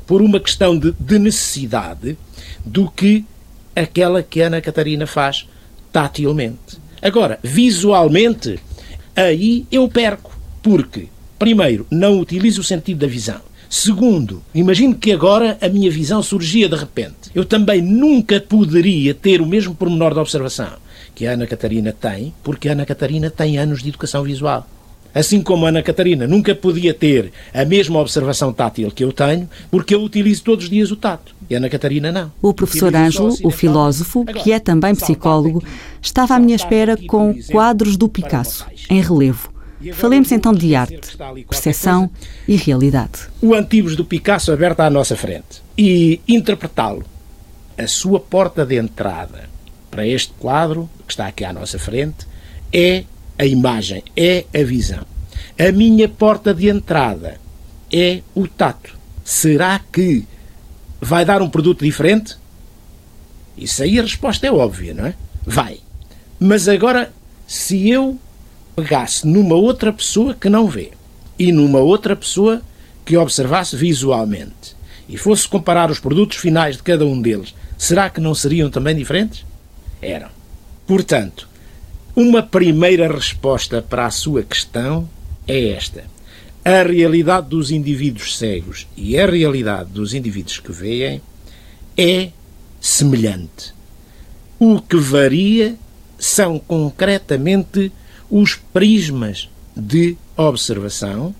por 0.06 0.22
uma 0.22 0.40
questão 0.40 0.78
de, 0.78 0.94
de 0.98 1.18
necessidade, 1.18 2.16
do 2.64 2.90
que 2.90 3.26
aquela 3.74 4.22
que 4.22 4.40
Ana 4.40 4.60
Catarina 4.60 5.06
faz 5.06 5.48
tatilmente. 5.92 6.78
Agora, 7.02 7.38
visualmente, 7.42 8.58
aí 9.16 9.66
eu 9.70 9.88
perco. 9.88 10.38
Porque, 10.62 11.08
primeiro, 11.38 11.86
não 11.90 12.20
utilizo 12.20 12.60
o 12.60 12.64
sentido 12.64 12.98
da 12.98 13.06
visão. 13.06 13.40
Segundo, 13.68 14.42
imagino 14.52 14.96
que 14.96 15.12
agora 15.12 15.56
a 15.60 15.68
minha 15.68 15.90
visão 15.90 16.22
surgia 16.22 16.68
de 16.68 16.74
repente. 16.76 17.30
Eu 17.34 17.44
também 17.44 17.80
nunca 17.80 18.40
poderia 18.40 19.14
ter 19.14 19.40
o 19.40 19.46
mesmo 19.46 19.74
pormenor 19.74 20.12
de 20.12 20.18
observação 20.18 20.72
que 21.14 21.26
a 21.26 21.32
Ana 21.32 21.46
Catarina 21.46 21.92
tem, 21.92 22.34
porque 22.42 22.68
a 22.68 22.72
Ana 22.72 22.84
Catarina 22.84 23.30
tem 23.30 23.58
anos 23.58 23.82
de 23.82 23.88
educação 23.90 24.24
visual. 24.24 24.66
Assim 25.14 25.40
como 25.40 25.66
a 25.66 25.68
Ana 25.68 25.82
Catarina 25.82 26.26
nunca 26.26 26.54
podia 26.54 26.92
ter 26.92 27.32
a 27.54 27.64
mesma 27.64 28.00
observação 28.00 28.52
tátil 28.52 28.90
que 28.90 29.04
eu 29.04 29.12
tenho, 29.12 29.48
porque 29.70 29.94
eu 29.94 30.02
utilizo 30.02 30.42
todos 30.42 30.64
os 30.64 30.70
dias 30.70 30.90
o 30.90 30.96
tato. 30.96 31.34
E 31.50 31.54
a 31.56 31.58
Ana 31.58 31.68
Catarina 31.68 32.12
não. 32.12 32.32
O 32.40 32.54
professor 32.54 32.94
Ângelo, 32.94 33.26
o 33.26 33.28
ocidental. 33.30 33.58
filósofo, 33.58 34.24
que 34.24 34.52
é 34.52 34.60
também 34.60 34.94
psicólogo, 34.94 35.60
estava 36.00 36.36
à 36.36 36.38
minha 36.38 36.54
espera 36.54 36.96
com 36.96 37.34
quadros 37.50 37.96
do 37.96 38.08
Picasso, 38.08 38.64
em 38.88 39.02
relevo. 39.02 39.52
Falemos 39.94 40.30
então 40.30 40.52
de 40.52 40.76
arte, 40.76 41.16
percepção 41.48 42.08
e 42.46 42.54
realidade. 42.54 43.28
o 43.42 43.54
Antibes 43.54 43.96
do 43.96 44.04
Picasso 44.04 44.52
aberto 44.52 44.80
à 44.80 44.90
nossa 44.90 45.16
frente 45.16 45.62
e 45.76 46.20
interpretá-lo, 46.28 47.02
a 47.76 47.86
sua 47.88 48.20
porta 48.20 48.64
de 48.64 48.76
entrada 48.76 49.48
para 49.90 50.06
este 50.06 50.32
quadro 50.38 50.88
que 51.04 51.12
está 51.12 51.26
aqui 51.26 51.44
à 51.44 51.52
nossa 51.52 51.78
frente, 51.78 52.28
é 52.72 53.04
a 53.36 53.44
imagem, 53.44 54.04
é 54.14 54.44
a 54.54 54.62
visão. 54.62 55.04
A 55.58 55.72
minha 55.72 56.08
porta 56.08 56.54
de 56.54 56.68
entrada 56.68 57.40
é 57.92 58.20
o 58.34 58.46
tato. 58.46 58.96
Será 59.24 59.80
que 59.92 60.24
vai 61.00 61.24
dar 61.24 61.42
um 61.42 61.48
produto 61.48 61.84
diferente? 61.84 62.36
Isso 63.56 63.82
aí 63.82 63.98
a 63.98 64.02
resposta 64.02 64.46
é 64.46 64.52
óbvia, 64.52 64.94
não 64.94 65.06
é? 65.06 65.14
Vai. 65.44 65.80
Mas 66.38 66.68
agora, 66.68 67.12
se 67.46 67.88
eu 67.88 68.18
pegasse 68.76 69.26
numa 69.26 69.54
outra 69.54 69.92
pessoa 69.92 70.34
que 70.34 70.48
não 70.48 70.66
vê 70.66 70.92
e 71.38 71.52
numa 71.52 71.78
outra 71.78 72.14
pessoa 72.14 72.62
que 73.04 73.16
observasse 73.16 73.76
visualmente 73.76 74.76
e 75.08 75.16
fosse 75.16 75.48
comparar 75.48 75.90
os 75.90 75.98
produtos 75.98 76.36
finais 76.36 76.76
de 76.76 76.82
cada 76.82 77.04
um 77.04 77.20
deles, 77.20 77.54
será 77.76 78.08
que 78.08 78.20
não 78.20 78.34
seriam 78.34 78.70
também 78.70 78.94
diferentes? 78.94 79.44
Eram. 80.00 80.28
Portanto, 80.86 81.48
uma 82.14 82.42
primeira 82.42 83.12
resposta 83.12 83.82
para 83.82 84.06
a 84.06 84.10
sua 84.10 84.42
questão 84.42 85.08
é 85.46 85.70
esta. 85.70 86.04
A 86.64 86.82
realidade 86.82 87.48
dos 87.48 87.70
indivíduos 87.70 88.36
cegos 88.36 88.86
e 88.96 89.18
a 89.18 89.26
realidade 89.26 89.90
dos 89.90 90.12
indivíduos 90.12 90.58
que 90.58 90.72
veem 90.72 91.22
é 91.96 92.30
semelhante. 92.80 93.74
O 94.58 94.80
que 94.80 94.96
varia 94.96 95.76
são 96.18 96.58
concretamente 96.58 97.90
os 98.30 98.54
prismas 98.54 99.48
de 99.74 100.16
observação, 100.36 101.34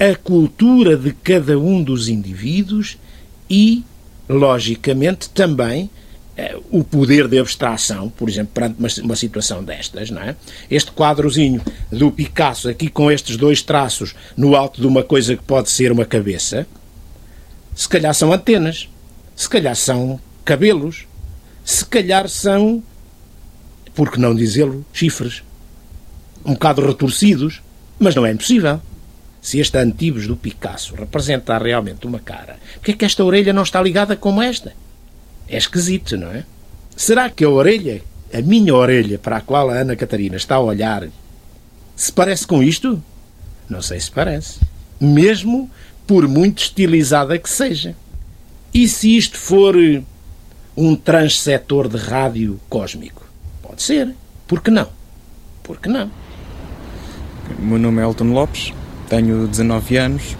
a 0.00 0.16
cultura 0.16 0.96
de 0.96 1.12
cada 1.12 1.58
um 1.58 1.82
dos 1.82 2.08
indivíduos 2.08 2.96
e, 3.50 3.84
logicamente, 4.28 5.28
também 5.28 5.90
o 6.70 6.82
poder 6.82 7.28
de 7.28 7.38
abstração, 7.38 8.08
por 8.08 8.28
exemplo, 8.28 8.52
perante 8.54 8.78
uma, 8.78 8.88
uma 9.04 9.16
situação 9.16 9.62
destas, 9.62 10.10
não 10.10 10.22
é? 10.22 10.34
Este 10.70 10.90
quadrozinho 10.90 11.60
do 11.90 12.10
Picasso, 12.10 12.68
aqui 12.68 12.88
com 12.88 13.10
estes 13.10 13.36
dois 13.36 13.62
traços 13.62 14.14
no 14.36 14.56
alto 14.56 14.80
de 14.80 14.86
uma 14.86 15.02
coisa 15.02 15.36
que 15.36 15.42
pode 15.42 15.70
ser 15.70 15.92
uma 15.92 16.04
cabeça, 16.04 16.66
se 17.74 17.88
calhar 17.88 18.14
são 18.14 18.32
antenas, 18.32 18.88
se 19.36 19.48
calhar 19.48 19.76
são 19.76 20.18
cabelos, 20.44 21.06
se 21.64 21.84
calhar 21.84 22.28
são, 22.28 22.82
por 23.94 24.10
que 24.10 24.18
não 24.18 24.34
dizê-lo, 24.34 24.84
chifres. 24.92 25.42
Um 26.44 26.54
bocado 26.54 26.84
retorcidos, 26.84 27.62
mas 27.98 28.14
não 28.14 28.26
é 28.26 28.32
impossível. 28.32 28.80
Se 29.40 29.58
este 29.58 29.76
Antibes 29.78 30.26
do 30.26 30.36
Picasso 30.36 30.94
representa 30.94 31.58
realmente 31.58 32.06
uma 32.06 32.18
cara, 32.18 32.58
porque 32.74 32.92
é 32.92 32.94
que 32.94 33.04
esta 33.04 33.24
orelha 33.24 33.52
não 33.52 33.62
está 33.62 33.82
ligada 33.82 34.16
como 34.16 34.40
esta? 34.40 34.72
É 35.52 35.58
esquisito, 35.58 36.16
não 36.16 36.28
é? 36.28 36.44
Será 36.96 37.28
que 37.28 37.44
a 37.44 37.50
orelha, 37.50 38.02
a 38.32 38.40
minha 38.40 38.74
orelha 38.74 39.18
para 39.18 39.36
a 39.36 39.40
qual 39.42 39.68
a 39.68 39.74
Ana 39.74 39.94
Catarina 39.94 40.36
está 40.36 40.54
a 40.54 40.60
olhar, 40.60 41.06
se 41.94 42.10
parece 42.10 42.46
com 42.46 42.62
isto? 42.62 43.02
Não 43.68 43.82
sei 43.82 44.00
se 44.00 44.10
parece. 44.10 44.60
Mesmo 44.98 45.70
por 46.06 46.26
muito 46.26 46.62
estilizada 46.62 47.38
que 47.38 47.50
seja. 47.50 47.94
E 48.72 48.88
se 48.88 49.14
isto 49.14 49.36
for 49.36 49.76
um 50.74 50.96
transsetor 50.96 51.86
de 51.86 51.98
rádio 51.98 52.58
cósmico? 52.70 53.22
Pode 53.62 53.82
ser. 53.82 54.14
Por 54.48 54.62
que 54.62 54.70
não? 54.70 54.88
Por 55.62 55.78
que 55.78 55.90
não? 55.90 56.10
Meu 57.58 57.78
nome 57.78 58.00
é 58.00 58.04
Elton 58.04 58.32
Lopes, 58.32 58.72
tenho 59.06 59.46
19 59.46 59.96
anos 59.98 60.34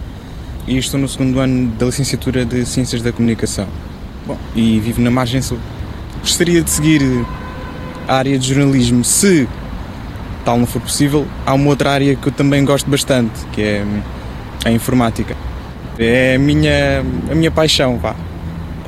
e 0.66 0.78
estou 0.78 0.98
no 0.98 1.06
segundo 1.06 1.38
ano 1.38 1.70
da 1.72 1.84
licenciatura 1.84 2.46
de 2.46 2.64
Ciências 2.64 3.02
da 3.02 3.12
Comunicação. 3.12 3.68
Bom, 4.26 4.38
e 4.54 4.78
vivo 4.80 5.00
na 5.00 5.10
margem 5.10 5.42
sul. 5.42 5.58
Gostaria 6.20 6.62
de 6.62 6.70
seguir 6.70 7.02
a 8.06 8.16
área 8.16 8.38
de 8.38 8.54
jornalismo, 8.54 9.04
se 9.04 9.48
tal 10.44 10.58
não 10.58 10.66
for 10.66 10.80
possível. 10.80 11.26
Há 11.44 11.54
uma 11.54 11.68
outra 11.68 11.90
área 11.90 12.14
que 12.14 12.28
eu 12.28 12.32
também 12.32 12.64
gosto 12.64 12.88
bastante, 12.88 13.32
que 13.52 13.62
é 13.62 13.84
a 14.64 14.70
informática. 14.70 15.36
É 15.98 16.36
a 16.36 16.38
minha, 16.38 17.04
a 17.30 17.34
minha 17.34 17.50
paixão, 17.50 17.98
vá. 17.98 18.14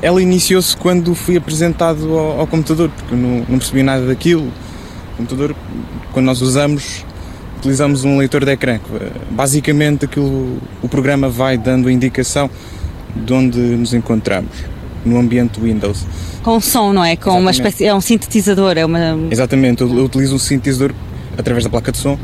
Ela 0.01 0.21
iniciou-se 0.21 0.75
quando 0.75 1.15
fui 1.15 1.37
apresentado 1.37 2.17
ao, 2.17 2.41
ao 2.41 2.47
computador, 2.47 2.89
porque 2.89 3.15
não, 3.15 3.45
não 3.47 3.57
percebi 3.57 3.83
nada 3.83 4.05
daquilo. 4.05 4.51
O 5.13 5.17
computador, 5.17 5.55
quando 6.11 6.25
nós 6.25 6.41
usamos, 6.41 7.05
utilizamos 7.57 8.03
um 8.03 8.17
leitor 8.17 8.45
de 8.45 8.51
ecrã. 8.51 8.79
Basicamente, 9.31 10.05
aquilo, 10.05 10.59
o 10.81 10.87
programa 10.87 11.29
vai 11.29 11.57
dando 11.57 11.87
a 11.87 11.91
indicação 11.91 12.49
de 13.15 13.33
onde 13.33 13.57
nos 13.57 13.93
encontramos, 13.93 14.51
no 15.05 15.17
ambiente 15.19 15.59
Windows. 15.59 16.05
Com 16.43 16.59
som, 16.59 16.91
não 16.93 17.03
é? 17.03 17.15
Com 17.15 17.31
uma 17.31 17.51
Exatamente. 17.51 17.59
espécie, 17.73 17.85
é 17.85 17.93
um 17.93 18.01
sintetizador, 18.01 18.77
é 18.77 18.85
uma. 18.85 18.99
Exatamente, 19.31 19.81
eu, 19.81 19.97
eu 19.97 20.05
utilizo 20.05 20.35
um 20.35 20.39
sintetizador 20.39 20.93
através 21.37 21.63
da 21.63 21.69
placa 21.69 21.91
de 21.91 21.97
som 21.97 22.17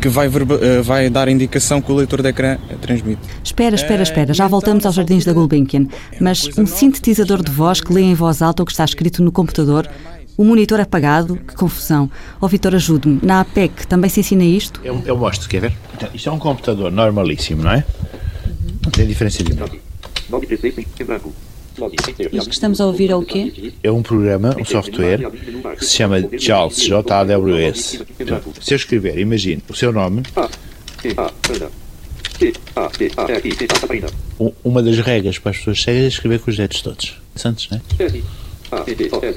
que 0.00 0.08
vai, 0.08 0.26
verba- 0.28 0.58
eh, 0.60 0.82
vai 0.82 1.08
dar 1.08 1.28
a 1.28 1.30
indicação 1.30 1.80
que 1.80 1.92
o 1.92 1.94
leitor 1.94 2.22
de 2.22 2.28
ecrã 2.28 2.58
eh, 2.68 2.74
transmite. 2.80 3.20
Espera, 3.44 3.76
espera, 3.76 4.02
espera, 4.02 4.34
já 4.34 4.48
voltamos 4.48 4.84
aos 4.84 4.96
jardins 4.96 5.24
da 5.24 5.32
Gulbenkian. 5.32 5.86
Mas 6.20 6.48
um 6.58 6.66
sintetizador 6.66 7.40
de 7.40 7.52
voz 7.52 7.80
que 7.80 7.92
lê 7.92 8.00
em 8.02 8.14
voz 8.14 8.42
alta 8.42 8.64
o 8.64 8.66
que 8.66 8.72
está 8.72 8.84
escrito 8.84 9.22
no 9.22 9.30
computador, 9.30 9.88
o 10.36 10.42
monitor 10.44 10.80
apagado, 10.80 11.36
que 11.36 11.54
confusão. 11.54 12.10
Ó 12.40 12.48
Vitor, 12.48 12.74
ajude-me. 12.74 13.20
Na 13.22 13.42
APEC 13.42 13.86
também 13.86 14.10
se 14.10 14.18
ensina 14.18 14.42
isto? 14.42 14.80
Eu, 14.82 15.00
eu 15.06 15.16
mostro, 15.16 15.48
quer 15.48 15.60
ver? 15.60 15.72
Então, 15.94 16.08
isto 16.12 16.28
é 16.28 16.32
um 16.32 16.38
computador 16.38 16.90
normalíssimo, 16.90 17.62
não 17.62 17.70
é? 17.70 17.84
Não 18.82 18.90
tem 18.90 19.06
diferença 19.06 19.40
nenhuma. 19.44 19.68
Isto 22.32 22.48
que 22.48 22.54
estamos 22.54 22.80
a 22.80 22.86
ouvir 22.86 23.10
é 23.10 23.16
o 23.16 23.22
quê? 23.22 23.72
É 23.82 23.90
um 23.90 24.02
programa, 24.02 24.54
um 24.58 24.64
software, 24.64 25.30
que 25.78 25.84
se 25.84 25.96
chama 25.96 26.20
JAWS, 26.32 26.82
J-A-W-S. 26.84 28.04
Se 28.60 28.74
eu 28.74 28.76
escrever, 28.76 29.18
imagine, 29.18 29.62
o 29.68 29.74
seu 29.74 29.92
nome, 29.92 30.22
uma 34.62 34.82
das 34.82 34.98
regras 34.98 35.38
para 35.38 35.50
as 35.50 35.58
pessoas 35.58 35.82
cegas 35.82 36.04
é 36.04 36.08
escrever 36.08 36.40
com 36.40 36.50
os 36.50 36.56
dedos 36.56 36.82
todos. 36.82 37.20
Santos, 37.36 37.68
não 37.70 37.78
é? 37.78 37.80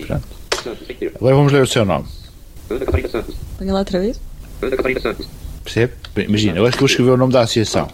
Pronto. 0.06 0.28
Agora 1.16 1.36
vamos 1.36 1.52
ler 1.54 1.62
o 1.64 1.68
seu 1.68 1.86
nome. 1.86 2.06
Põe 3.58 3.68
lá 3.68 3.80
outra 3.80 4.00
vez. 4.00 4.20
Percebe? 5.64 5.94
Imagina, 6.18 6.58
agora 6.58 6.72
que 6.72 6.78
eu 6.78 6.82
vou 6.82 6.88
escrever 6.88 7.12
o 7.12 7.18
nome 7.18 7.34
da 7.34 7.42
associação. 7.42 7.88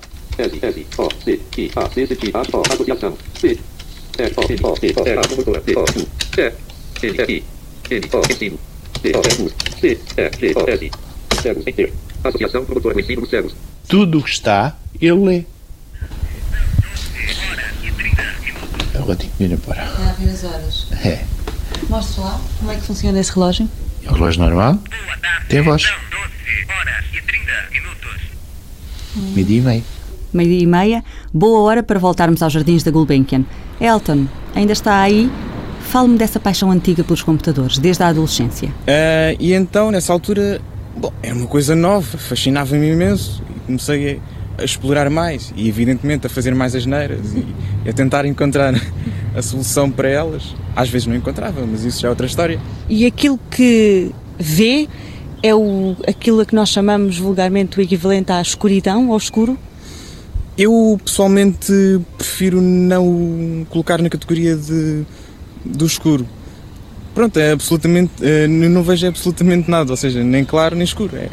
Tudo 13.87 14.19
o 14.19 14.23
que 14.23 14.29
está, 14.29 14.77
ele 15.01 15.25
lê. 15.25 15.43
Agora 18.95 19.15
tenho 19.15 19.31
que 19.37 19.43
ir 19.43 19.51
embora. 19.51 19.81
É 19.81 20.09
a 20.09 20.13
ver 20.13 20.29
as 20.29 20.43
horas. 20.43 20.87
É. 21.03 21.25
Mostra 21.89 22.23
lá 22.23 22.41
como 22.59 22.71
é 22.71 22.75
que 22.75 22.81
funciona 22.81 23.19
esse 23.19 23.33
relógio. 23.33 23.67
É 24.05 24.11
um 24.11 24.13
relógio 24.13 24.41
normal? 24.41 24.79
Tem 25.49 25.61
voz. 25.61 25.83
Meio-dia 29.15 29.57
e 29.57 29.61
meio. 29.61 29.83
Meio-dia 30.33 30.63
e 30.63 30.65
meia, 30.65 31.03
boa 31.33 31.59
hora 31.61 31.83
para 31.83 31.99
voltarmos 31.99 32.41
aos 32.41 32.53
jardins 32.53 32.83
da 32.83 32.91
Gulbenkian. 32.91 33.43
Elton, 33.81 34.27
ainda 34.53 34.73
está 34.73 35.01
aí? 35.01 35.29
Fale-me 35.81 36.17
dessa 36.17 36.39
paixão 36.39 36.71
antiga 36.71 37.03
pelos 37.03 37.23
computadores, 37.23 37.79
desde 37.79 38.03
a 38.03 38.07
adolescência. 38.07 38.69
Ah, 38.87 39.35
e 39.39 39.53
então, 39.53 39.89
nessa 39.89 40.13
altura, 40.13 40.61
bom, 40.95 41.11
era 41.23 41.35
uma 41.35 41.47
coisa 41.47 41.75
nova, 41.75 42.17
fascinava-me 42.17 42.91
imenso 42.91 43.41
e 43.49 43.59
comecei 43.65 44.21
a, 44.57 44.61
a 44.61 44.63
explorar 44.63 45.09
mais 45.09 45.51
e, 45.55 45.67
evidentemente, 45.67 46.27
a 46.27 46.29
fazer 46.29 46.53
mais 46.53 46.75
asneiras 46.75 47.33
e, 47.33 47.45
e 47.83 47.89
a 47.89 47.93
tentar 47.93 48.25
encontrar 48.25 48.73
a 49.35 49.41
solução 49.41 49.89
para 49.89 50.07
elas. 50.07 50.55
Às 50.75 50.87
vezes 50.87 51.07
não 51.07 51.15
encontrava, 51.15 51.65
mas 51.65 51.83
isso 51.83 52.01
já 52.01 52.07
é 52.07 52.09
outra 52.11 52.27
história. 52.27 52.59
E 52.87 53.05
aquilo 53.05 53.39
que 53.49 54.11
vê 54.37 54.87
É 55.43 55.55
o, 55.55 55.95
aquilo 56.07 56.39
a 56.41 56.45
que 56.45 56.53
nós 56.53 56.69
chamamos 56.69 57.17
vulgarmente 57.17 57.79
o 57.79 57.81
equivalente 57.81 58.31
à 58.31 58.39
escuridão, 58.39 59.11
ao 59.11 59.17
escuro? 59.17 59.57
Eu 60.61 60.99
pessoalmente 61.03 61.71
prefiro 62.17 62.61
não 62.61 63.65
colocar 63.69 64.01
na 64.01 64.09
categoria 64.09 64.55
de, 64.55 65.03
do 65.65 65.85
escuro. 65.85 66.27
Pronto, 67.15 67.37
é 67.39 67.51
absolutamente. 67.51 68.11
eu 68.21 68.47
não 68.47 68.83
vejo 68.83 69.07
absolutamente 69.07 69.69
nada, 69.69 69.91
ou 69.91 69.97
seja, 69.97 70.23
nem 70.23 70.45
claro 70.45 70.75
nem 70.75 70.83
escuro. 70.83 71.15
É, 71.17 71.29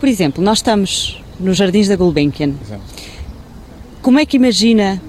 Por 0.00 0.08
exemplo, 0.08 0.42
nós 0.42 0.58
estamos 0.58 1.22
nos 1.38 1.56
jardins 1.56 1.88
da 1.88 1.96
Gulbenkian. 1.96 2.54
Exato. 2.60 2.82
Como 4.02 4.18
é 4.18 4.26
que 4.26 4.36
imagina 4.36 5.00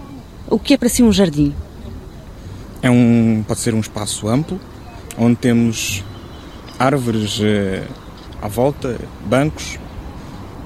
o 0.49 0.59
que 0.59 0.75
é 0.75 0.77
para 0.77 0.89
si 0.89 1.01
um 1.01 1.11
jardim? 1.11 1.53
é 2.83 2.89
um, 2.89 3.43
pode 3.47 3.61
ser 3.61 3.73
um 3.73 3.79
espaço 3.79 4.27
amplo, 4.27 4.59
onde 5.17 5.37
temos 5.37 6.03
árvores 6.77 7.39
eh, 7.41 7.81
à 8.41 8.49
volta, 8.49 8.99
bancos, 9.25 9.79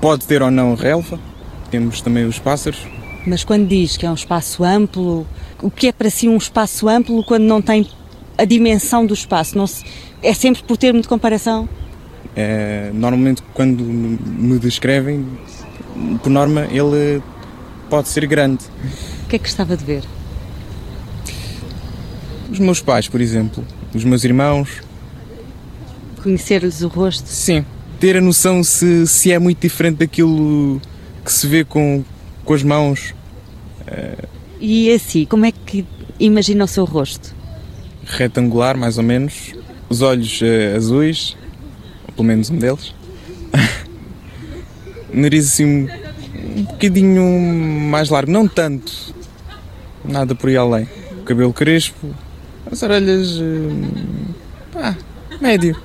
pode 0.01 0.25
ter 0.25 0.41
ou 0.41 0.49
não 0.49 0.73
relva, 0.73 1.19
temos 1.69 2.01
também 2.01 2.25
os 2.25 2.39
pássaros. 2.39 2.79
Mas 3.27 3.43
quando 3.43 3.67
diz 3.67 3.97
que 3.97 4.05
é 4.05 4.09
um 4.09 4.13
espaço 4.13 4.63
amplo, 4.63 5.27
o 5.61 5.69
que 5.69 5.87
é 5.87 5.91
para 5.91 6.09
si 6.09 6.29
um 6.29 6.37
espaço 6.37 6.87
amplo 6.87 7.21
quando 7.25 7.43
não 7.43 7.61
tem 7.61 7.85
a 8.37 8.45
dimensão 8.45 9.05
do 9.05 9.13
espaço? 9.13 9.57
Não 9.57 9.67
se- 9.67 9.83
é 10.23 10.33
sempre 10.33 10.63
por 10.63 10.77
termo 10.77 11.01
de 11.01 11.09
comparação? 11.09 11.67
Eh, 12.37 12.89
normalmente, 12.93 13.43
quando 13.53 13.83
me 13.83 14.57
descrevem, 14.57 15.25
por 16.23 16.29
norma, 16.29 16.67
ele 16.71 17.21
pode 17.89 18.07
ser 18.07 18.25
grande. 18.27 18.63
O 19.25 19.27
que 19.27 19.35
é 19.35 19.39
que 19.39 19.45
gostava 19.45 19.75
de 19.75 19.83
ver? 19.83 20.03
Os 22.49 22.59
meus 22.59 22.79
pais, 22.79 23.09
por 23.09 23.19
exemplo, 23.19 23.61
os 23.93 24.05
meus 24.05 24.23
irmãos, 24.23 24.81
Conhecer-lhes 26.23 26.81
o 26.81 26.87
rosto? 26.87 27.27
sim. 27.27 27.65
Ter 27.99 28.15
a 28.15 28.21
noção 28.21 28.63
se, 28.63 29.05
se 29.07 29.31
é 29.31 29.39
muito 29.39 29.59
diferente 29.59 29.97
daquilo 29.97 30.79
que 31.25 31.33
se 31.33 31.45
vê 31.47 31.65
com, 31.65 32.05
com 32.45 32.53
as 32.53 32.61
mãos. 32.61 33.13
E 34.59 34.91
assim, 34.91 35.25
como 35.25 35.45
é 35.45 35.51
que 35.51 35.85
imagina 36.19 36.63
o 36.63 36.67
seu 36.67 36.85
rosto? 36.85 37.35
retangular, 38.07 38.77
mais 38.77 38.97
ou 38.97 39.03
menos, 39.03 39.53
os 39.89 40.01
olhos 40.01 40.39
eh, 40.41 40.75
azuis, 40.75 41.35
ou 42.07 42.13
pelo 42.13 42.27
menos 42.27 42.49
um 42.49 42.57
deles, 42.57 42.93
nariz 45.13 45.47
assim 45.47 45.65
um, 45.65 45.87
um 46.57 46.63
bocadinho 46.63 47.23
mais 47.89 48.09
largo, 48.09 48.31
não 48.31 48.47
tanto, 48.47 49.13
nada 50.03 50.33
por 50.33 50.49
aí 50.49 50.57
além, 50.57 50.87
cabelo 51.25 51.53
crespo, 51.53 52.15
as 52.71 52.81
orelhas, 52.81 53.39
eh, 53.39 54.71
pá, 54.71 54.97
médio, 55.41 55.75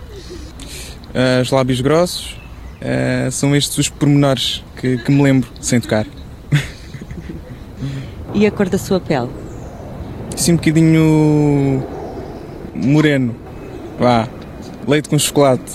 Eh, 1.15 1.43
os 1.43 1.51
lábios 1.51 1.83
grossos, 1.83 2.41
eh, 2.81 3.29
são 3.31 3.55
estes 3.55 3.77
os 3.77 3.89
pormenores 3.91 4.65
que, 4.81 4.97
que 4.97 5.13
me 5.13 5.23
lembro 5.23 5.47
sem 5.61 5.79
tocar. 5.79 6.07
E 8.35 8.47
a 8.47 8.51
cor 8.51 8.69
da 8.69 8.79
sua 8.79 9.01
pele? 9.01 9.29
Assim 10.35 10.53
um 10.53 10.57
bocadinho 10.57 11.83
moreno, 12.75 13.35
vá, 13.99 14.29
leite 14.89 15.09
com 15.09 15.19
chocolate. 15.19 15.73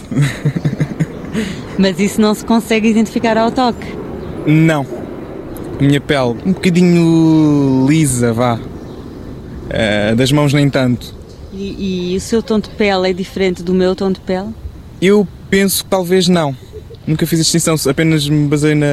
Mas 1.77 1.99
isso 1.99 2.19
não 2.19 2.33
se 2.33 2.43
consegue 2.43 2.89
identificar 2.89 3.37
ao 3.37 3.51
toque. 3.51 3.87
Não. 4.47 4.85
A 5.79 5.83
minha 5.83 6.01
pele, 6.01 6.35
um 6.43 6.53
bocadinho 6.53 7.85
lisa, 7.87 8.33
vá. 8.33 8.59
Eh, 9.69 10.15
das 10.15 10.31
mãos 10.31 10.53
nem 10.53 10.69
tanto. 10.69 11.13
E, 11.53 12.13
e 12.13 12.17
o 12.17 12.19
seu 12.19 12.41
tom 12.41 12.59
de 12.59 12.69
pele 12.69 13.09
é 13.09 13.13
diferente 13.13 13.61
do 13.61 13.73
meu 13.73 13.95
tom 13.95 14.11
de 14.11 14.19
pele? 14.19 14.49
Eu 15.01 15.27
penso 15.49 15.83
que 15.83 15.89
talvez 15.89 16.27
não. 16.27 16.55
Nunca 17.05 17.25
fiz 17.25 17.39
distinção, 17.39 17.75
apenas 17.89 18.27
me 18.27 18.47
basei 18.47 18.75
na, 18.75 18.87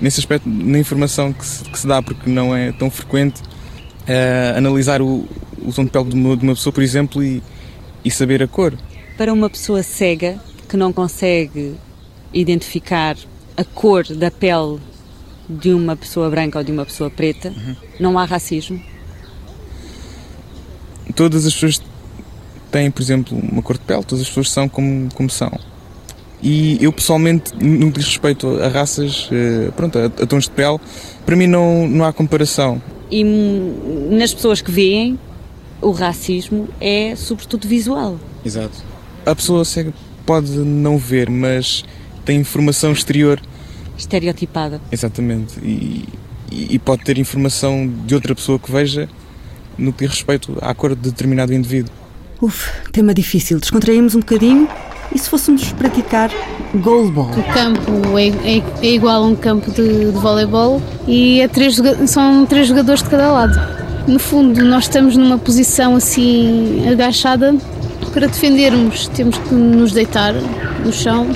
nesse 0.00 0.20
aspecto, 0.20 0.48
na 0.48 0.78
informação 0.78 1.32
que 1.32 1.44
se, 1.44 1.64
que 1.64 1.78
se 1.78 1.86
dá, 1.86 2.02
porque 2.02 2.28
não 2.28 2.54
é 2.54 2.72
tão 2.72 2.90
frequente 2.90 3.42
eh, 4.06 4.54
analisar 4.56 5.00
o, 5.00 5.26
o 5.62 5.72
tom 5.72 5.84
de 5.84 5.90
pele 5.90 6.04
de 6.10 6.14
uma, 6.14 6.36
de 6.36 6.42
uma 6.44 6.54
pessoa, 6.54 6.72
por 6.72 6.82
exemplo, 6.82 7.22
e, 7.22 7.42
e 8.04 8.10
saber 8.10 8.42
a 8.42 8.48
cor. 8.48 8.74
Para 9.16 9.32
uma 9.32 9.48
pessoa 9.48 9.82
cega 9.82 10.38
que 10.68 10.76
não 10.76 10.92
consegue 10.92 11.74
identificar 12.32 13.16
a 13.56 13.64
cor 13.64 14.04
da 14.04 14.30
pele 14.30 14.78
de 15.48 15.72
uma 15.72 15.94
pessoa 15.94 16.30
branca 16.30 16.58
ou 16.58 16.64
de 16.64 16.72
uma 16.72 16.84
pessoa 16.84 17.10
preta, 17.10 17.52
não 18.00 18.18
há 18.18 18.24
racismo? 18.24 18.80
todas 21.14 21.46
as 21.46 21.54
pessoas 21.54 21.80
têm, 22.70 22.90
por 22.90 23.02
exemplo, 23.02 23.38
uma 23.38 23.62
cor 23.62 23.78
de 23.78 23.84
pele, 23.84 24.04
todas 24.04 24.22
as 24.22 24.28
pessoas 24.28 24.50
são 24.50 24.68
como, 24.68 25.08
como 25.14 25.30
são. 25.30 25.52
E 26.46 26.76
eu 26.84 26.92
pessoalmente, 26.92 27.52
no 27.56 27.90
que 27.90 27.98
diz 27.98 28.08
respeito 28.08 28.60
a 28.62 28.68
raças, 28.68 29.30
eh, 29.32 29.70
pronto, 29.74 29.98
a, 29.98 30.04
a 30.04 30.26
tons 30.26 30.44
de 30.44 30.50
pele, 30.50 30.78
para 31.24 31.34
mim 31.34 31.46
não, 31.46 31.88
não 31.88 32.04
há 32.04 32.12
comparação. 32.12 32.82
E 33.10 33.24
nas 34.10 34.34
pessoas 34.34 34.60
que 34.60 34.70
veem, 34.70 35.18
o 35.80 35.90
racismo 35.90 36.68
é 36.78 37.16
sobretudo 37.16 37.66
visual. 37.66 38.20
Exato. 38.44 38.84
A 39.24 39.34
pessoa 39.34 39.64
cega 39.64 39.94
pode 40.26 40.50
não 40.50 40.98
ver, 40.98 41.30
mas 41.30 41.82
tem 42.26 42.38
informação 42.38 42.92
exterior, 42.92 43.40
Estereotipada. 43.96 44.80
exatamente, 44.92 45.58
e, 45.62 46.04
e 46.52 46.74
e 46.74 46.78
pode 46.78 47.02
ter 47.04 47.18
informação 47.18 47.90
de 48.06 48.14
outra 48.14 48.34
pessoa 48.34 48.58
que 48.58 48.70
veja 48.70 49.08
no 49.76 49.92
que 49.92 50.04
diz 50.04 50.14
respeito 50.14 50.56
à 50.60 50.72
cor 50.74 50.94
de 50.94 51.10
determinado 51.10 51.52
indivíduo. 51.52 51.92
Uf, 52.40 52.70
tema 52.92 53.12
difícil. 53.14 53.58
Descontraímos 53.58 54.14
um 54.14 54.20
bocadinho 54.20 54.68
e 55.14 55.18
se 55.18 55.28
fôssemos 55.28 55.72
praticar 55.72 56.30
goalball? 56.74 57.30
O 57.36 57.42
campo 57.54 58.18
é, 58.18 58.28
é- 58.58 58.62
é 58.82 58.90
igual 58.94 59.22
a 59.22 59.26
um 59.26 59.36
campo 59.36 59.70
de, 59.70 60.06
de 60.06 60.18
voleibol 60.18 60.80
e 61.06 61.40
é 61.40 61.48
três 61.48 61.80
são 62.06 62.44
três 62.46 62.66
jogadores 62.66 63.02
de 63.02 63.08
cada 63.08 63.30
lado. 63.30 63.84
No 64.06 64.18
fundo, 64.18 64.62
nós 64.64 64.84
estamos 64.84 65.16
numa 65.16 65.38
posição 65.38 65.96
assim 65.96 66.86
agachada. 66.90 67.54
Para 68.12 68.26
defendermos, 68.28 69.08
temos 69.08 69.36
que 69.38 69.54
nos 69.54 69.92
deitar 69.92 70.34
no 70.84 70.92
chão 70.92 71.26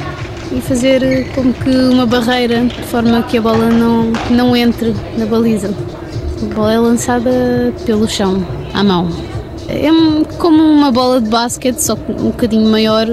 e 0.52 0.60
fazer 0.60 1.02
eh, 1.02 1.24
como 1.34 1.52
que 1.52 1.70
uma 1.70 2.06
barreira 2.06 2.64
de 2.66 2.82
forma 2.84 3.20
que 3.22 3.36
a 3.38 3.42
bola 3.42 3.68
não, 3.70 4.12
não 4.30 4.56
entre 4.56 4.94
na 5.16 5.26
baliza. 5.26 5.74
A 6.40 6.54
bola 6.54 6.72
é 6.72 6.78
lançada 6.78 7.72
pelo 7.84 8.06
chão, 8.08 8.46
à 8.72 8.84
mão. 8.84 9.08
É 9.68 9.88
como 10.38 10.62
uma 10.62 10.92
bola 10.92 11.20
de 11.20 11.28
basquete, 11.28 11.78
só 11.78 11.94
um 11.94 12.26
bocadinho 12.30 12.70
maior, 12.70 13.06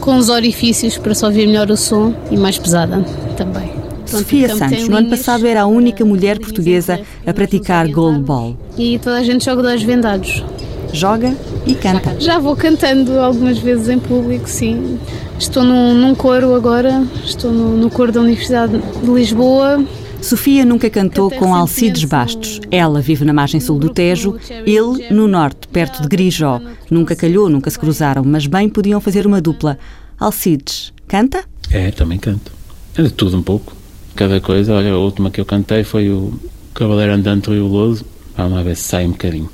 com 0.00 0.16
os 0.16 0.28
orifícios 0.28 0.96
para 0.96 1.14
só 1.14 1.26
ouvir 1.26 1.46
melhor 1.46 1.70
o 1.70 1.76
som 1.76 2.14
e 2.30 2.36
mais 2.36 2.58
pesada 2.58 3.04
também. 3.36 3.68
Pronto, 3.68 4.24
Sofia 4.24 4.46
o 4.46 4.48
campo 4.48 4.58
tem 4.60 4.68
Santos, 4.70 4.88
no 4.88 4.96
ano 4.96 5.10
passado, 5.10 5.46
era 5.46 5.62
a 5.62 5.66
única 5.66 6.04
mulher 6.04 6.38
portuguesa 6.38 7.00
a 7.26 7.32
praticar 7.32 7.86
goalball. 7.88 8.56
E 8.76 8.98
toda 8.98 9.18
a 9.18 9.22
gente 9.22 9.44
joga 9.44 9.68
olhos 9.68 9.82
vendados. 9.82 10.44
Joga 10.92 11.36
e 11.64 11.74
canta. 11.74 12.16
Já 12.18 12.38
vou 12.38 12.56
cantando 12.56 13.20
algumas 13.20 13.58
vezes 13.58 13.88
em 13.88 13.98
público, 13.98 14.48
sim. 14.48 14.98
Estou 15.38 15.62
num, 15.62 15.94
num 15.94 16.14
coro 16.14 16.54
agora, 16.54 17.04
estou 17.24 17.52
no, 17.52 17.76
no 17.76 17.88
coro 17.90 18.10
da 18.10 18.20
Universidade 18.20 18.76
de 18.78 19.10
Lisboa. 19.10 19.84
Sofia 20.22 20.64
nunca 20.64 20.88
cantou 20.88 21.30
com 21.30 21.54
Alcides 21.54 22.04
Bastos. 22.04 22.60
Ela 22.70 23.00
vive 23.00 23.24
na 23.24 23.32
margem 23.32 23.60
sul 23.60 23.78
do 23.78 23.88
Tejo, 23.88 24.36
ele 24.66 25.08
no 25.10 25.26
norte, 25.26 25.66
perto 25.68 26.02
de 26.02 26.08
Grijó. 26.08 26.60
Nunca 26.90 27.16
calhou, 27.16 27.48
nunca 27.48 27.70
se 27.70 27.78
cruzaram, 27.78 28.22
mas 28.24 28.46
bem 28.46 28.68
podiam 28.68 29.00
fazer 29.00 29.26
uma 29.26 29.40
dupla. 29.40 29.78
Alcides, 30.18 30.92
canta? 31.08 31.44
É, 31.70 31.90
também 31.90 32.18
canto. 32.18 32.52
É 32.96 33.02
de 33.02 33.12
tudo 33.12 33.36
um 33.36 33.42
pouco. 33.42 33.74
Cada 34.14 34.40
coisa. 34.40 34.74
Olha, 34.74 34.92
a 34.92 34.98
última 34.98 35.30
que 35.30 35.40
eu 35.40 35.44
cantei 35.44 35.84
foi 35.84 36.10
o 36.10 36.38
Cavaleiro 36.74 37.12
Andante 37.12 37.50
Rio 37.50 37.66
Loso. 37.66 38.04
Vamos 38.36 38.52
lá 38.52 38.62
ver 38.62 38.76
se 38.76 38.82
sai 38.82 39.06
um 39.06 39.12
bocadinho. 39.12 39.48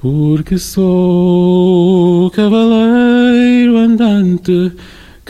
Porque 0.00 0.56
sou 0.56 2.30
cavaleiro 2.30 3.76
andante 3.76 4.72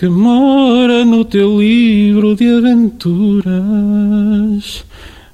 que 0.01 0.09
mora 0.09 1.05
no 1.05 1.25
teu 1.27 1.61
livro 1.61 2.35
de 2.35 2.49
aventuras. 2.49 3.53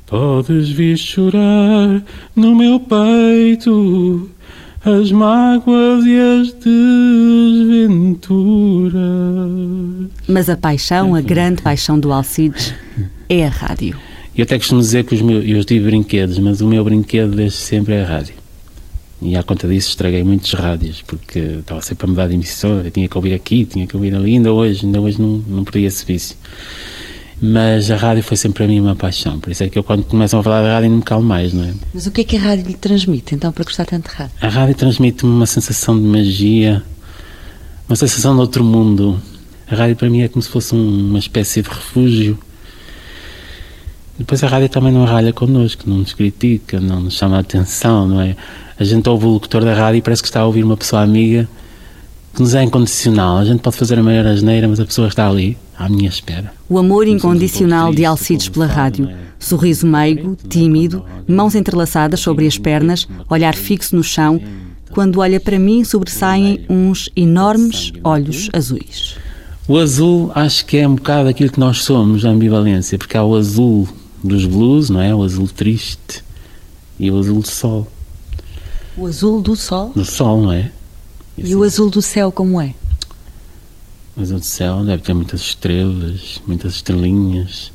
Podes 0.05 0.71
vir 0.71 0.99
chorar 0.99 2.03
no 2.35 2.53
meu 2.57 2.81
peito 2.81 4.29
as 4.85 5.13
mágoas 5.13 6.05
e 6.05 6.19
as 6.19 6.53
desventuras. 6.55 8.11
Mas 10.27 10.51
a 10.51 10.57
paixão, 10.57 11.15
a 11.15 11.21
grande 11.21 11.63
paixão 11.63 11.97
do 11.97 12.13
Alcides, 12.13 12.75
é 13.29 13.47
a 13.47 13.49
rádio. 13.49 13.97
Eu 14.37 14.43
até 14.43 14.59
costumo 14.59 14.81
dizer 14.81 15.05
que 15.05 15.15
os 15.15 15.23
meus, 15.23 15.49
eu 15.49 15.65
tive 15.65 15.87
brinquedos, 15.87 16.41
mas 16.41 16.61
o 16.61 16.67
meu 16.67 16.83
brinquedo 16.83 17.37
desde 17.37 17.59
sempre 17.59 17.95
é 17.95 18.03
a 18.03 18.07
rádio. 18.07 18.46
E 19.21 19.35
à 19.35 19.43
conta 19.43 19.67
disso 19.67 19.89
estraguei 19.91 20.23
muitos 20.23 20.53
rádios, 20.53 21.03
porque 21.07 21.39
estava 21.39 21.81
sempre 21.81 22.05
a 22.05 22.09
mudar 22.09 22.29
de 22.29 22.35
emissora, 22.35 22.91
tinha 22.91 23.09
que 23.09 23.17
ouvir 23.17 23.33
aqui, 23.33 23.65
tinha 23.65 23.87
que 23.87 23.97
ouvir 23.97 24.15
ali, 24.15 24.35
ainda 24.35 24.53
hoje, 24.53 24.85
ainda 24.85 25.01
hoje 25.01 25.21
não, 25.21 25.43
não 25.49 25.65
perdi 25.65 25.87
esse 25.87 26.05
vício. 26.05 26.37
Mas 27.41 27.91
a 27.91 27.97
rádio 27.97 28.23
foi 28.23 28.37
sempre 28.37 28.59
para 28.59 28.67
mim 28.67 28.81
uma 28.81 28.97
paixão, 28.97 29.39
por 29.39 29.51
isso 29.51 29.63
é 29.63 29.69
que 29.69 29.79
eu 29.79 29.83
quando 29.85 30.05
começam 30.05 30.41
a 30.41 30.43
falar 30.43 30.63
de 30.63 30.69
rádio 30.69 30.91
não 30.91 30.97
me 30.99 31.03
calo 31.03 31.23
mais, 31.23 31.53
não 31.53 31.65
é? 31.65 31.73
Mas 31.93 32.07
o 32.07 32.11
que 32.11 32.23
é 32.23 32.25
que 32.25 32.37
a 32.37 32.41
rádio 32.41 32.67
lhe 32.67 32.75
transmite, 32.75 33.35
então, 33.35 33.53
para 33.53 33.65
gostar 33.65 33.85
tanto 33.85 34.09
de 34.11 34.15
rádio? 34.17 34.33
A 34.41 34.49
rádio 34.49 34.75
transmite-me 34.75 35.31
uma 35.33 35.47
sensação 35.47 35.99
de 35.99 36.07
magia, 36.07 36.83
uma 37.89 37.97
sensação 37.97 38.35
de 38.35 38.41
outro 38.41 38.65
mundo. 38.65 39.21
A 39.71 39.75
rádio 39.75 39.97
para 39.97 40.09
mim 40.09 40.23
é 40.23 40.29
como 40.29 40.43
se 40.43 40.49
fosse 40.49 40.75
um- 40.75 41.09
uma 41.11 41.19
espécie 41.19 41.61
de 41.63 41.69
refúgio. 41.69 42.39
Depois 44.19 44.43
a 44.43 44.49
rádio 44.49 44.69
também 44.69 44.93
não 44.93 45.05
ralha 45.05 45.33
connosco, 45.33 45.85
não 45.87 45.99
nos 45.99 46.15
critica, 46.15 46.81
não 46.81 47.01
nos 47.01 47.15
chama 47.15 47.37
a 47.37 47.41
atenção, 47.41 48.09
não 48.09 48.21
é? 48.21 48.35
A 48.79 48.85
gente 48.85 49.09
ouve 49.09 49.27
o 49.27 49.29
locutor 49.29 49.65
da 49.65 49.75
rádio 49.75 49.99
e 49.99 50.03
parece 50.03 50.23
que 50.23 50.29
está 50.29 50.41
a 50.41 50.47
ouvir 50.47 50.65
uma 50.65 50.77
pessoa 50.77 51.03
amiga 51.03 51.49
que 52.35 52.41
nos 52.43 52.55
é 52.55 52.63
incondicional. 52.63 53.39
A 53.39 53.45
gente 53.45 53.61
pode 53.61 53.77
fazer 53.77 53.99
a 53.99 54.03
maior 54.03 54.27
asneira, 54.27 54.69
mas 54.69 54.79
a 54.79 54.85
pessoa 54.85 55.09
está 55.09 55.29
ali, 55.29 55.57
à 55.79 55.89
minha 55.89 56.09
espera. 56.09 56.53
O 56.69 56.79
amor 56.79 57.07
incondicional 57.07 57.93
de 57.93 58.05
Alcides 58.05 58.49
pela 58.49 58.67
rádio. 58.67 59.09
Sorriso 59.39 59.87
meigo, 59.87 60.37
tímido, 60.49 61.05
mãos 61.29 61.55
entrelaçadas 61.55 62.21
sobre 62.21 62.47
as 62.47 62.57
pernas, 62.59 63.07
olhar 63.29 63.55
fixo 63.55 63.97
no 63.97 64.03
chão. 64.03 64.41
Quando 64.91 65.21
olha 65.21 65.39
para 65.39 65.59
mim, 65.59 65.85
sobressaem 65.85 66.65
uns 66.69 67.11
enormes 67.15 67.93
olhos 68.03 68.49
azuis. 68.53 69.17
O 69.69 69.77
azul 69.79 70.31
acho 70.35 70.65
que 70.65 70.77
é 70.77 70.87
um 70.87 70.95
bocado 70.95 71.29
aquilo 71.29 71.51
que 71.51 71.61
nós 71.61 71.83
somos, 71.85 72.25
a 72.25 72.29
ambivalência, 72.29 72.97
porque 72.97 73.17
há 73.17 73.25
o 73.25 73.35
azul 73.35 73.89
dos 74.23 74.45
blues, 74.47 74.91
não 74.91 75.01
é? 75.01 75.15
O 75.15 75.23
azul 75.23 75.49
triste 75.49 76.25
e 76.99 77.11
o 77.11 77.19
azul 77.19 77.41
do 77.41 77.49
sol. 77.49 77.87
O 78.97 79.07
azul 79.07 79.43
do 79.43 79.55
sol 79.55 79.93
Do 79.95 80.05
sol, 80.05 80.43
não 80.43 80.53
é? 80.53 80.71
e 81.39 81.55
o 81.55 81.63
azul 81.63 81.91
do 81.91 82.01
céu, 82.01 82.33
como 82.33 82.61
é? 82.61 82.75
O 84.17 84.23
azul 84.23 84.39
do 84.39 84.45
céu 84.45 84.83
deve 84.85 85.03
ter 85.03 85.13
muitas 85.15 85.41
estrelas, 85.43 86.41
muitas 86.47 86.77
estrelinhas, 86.77 87.71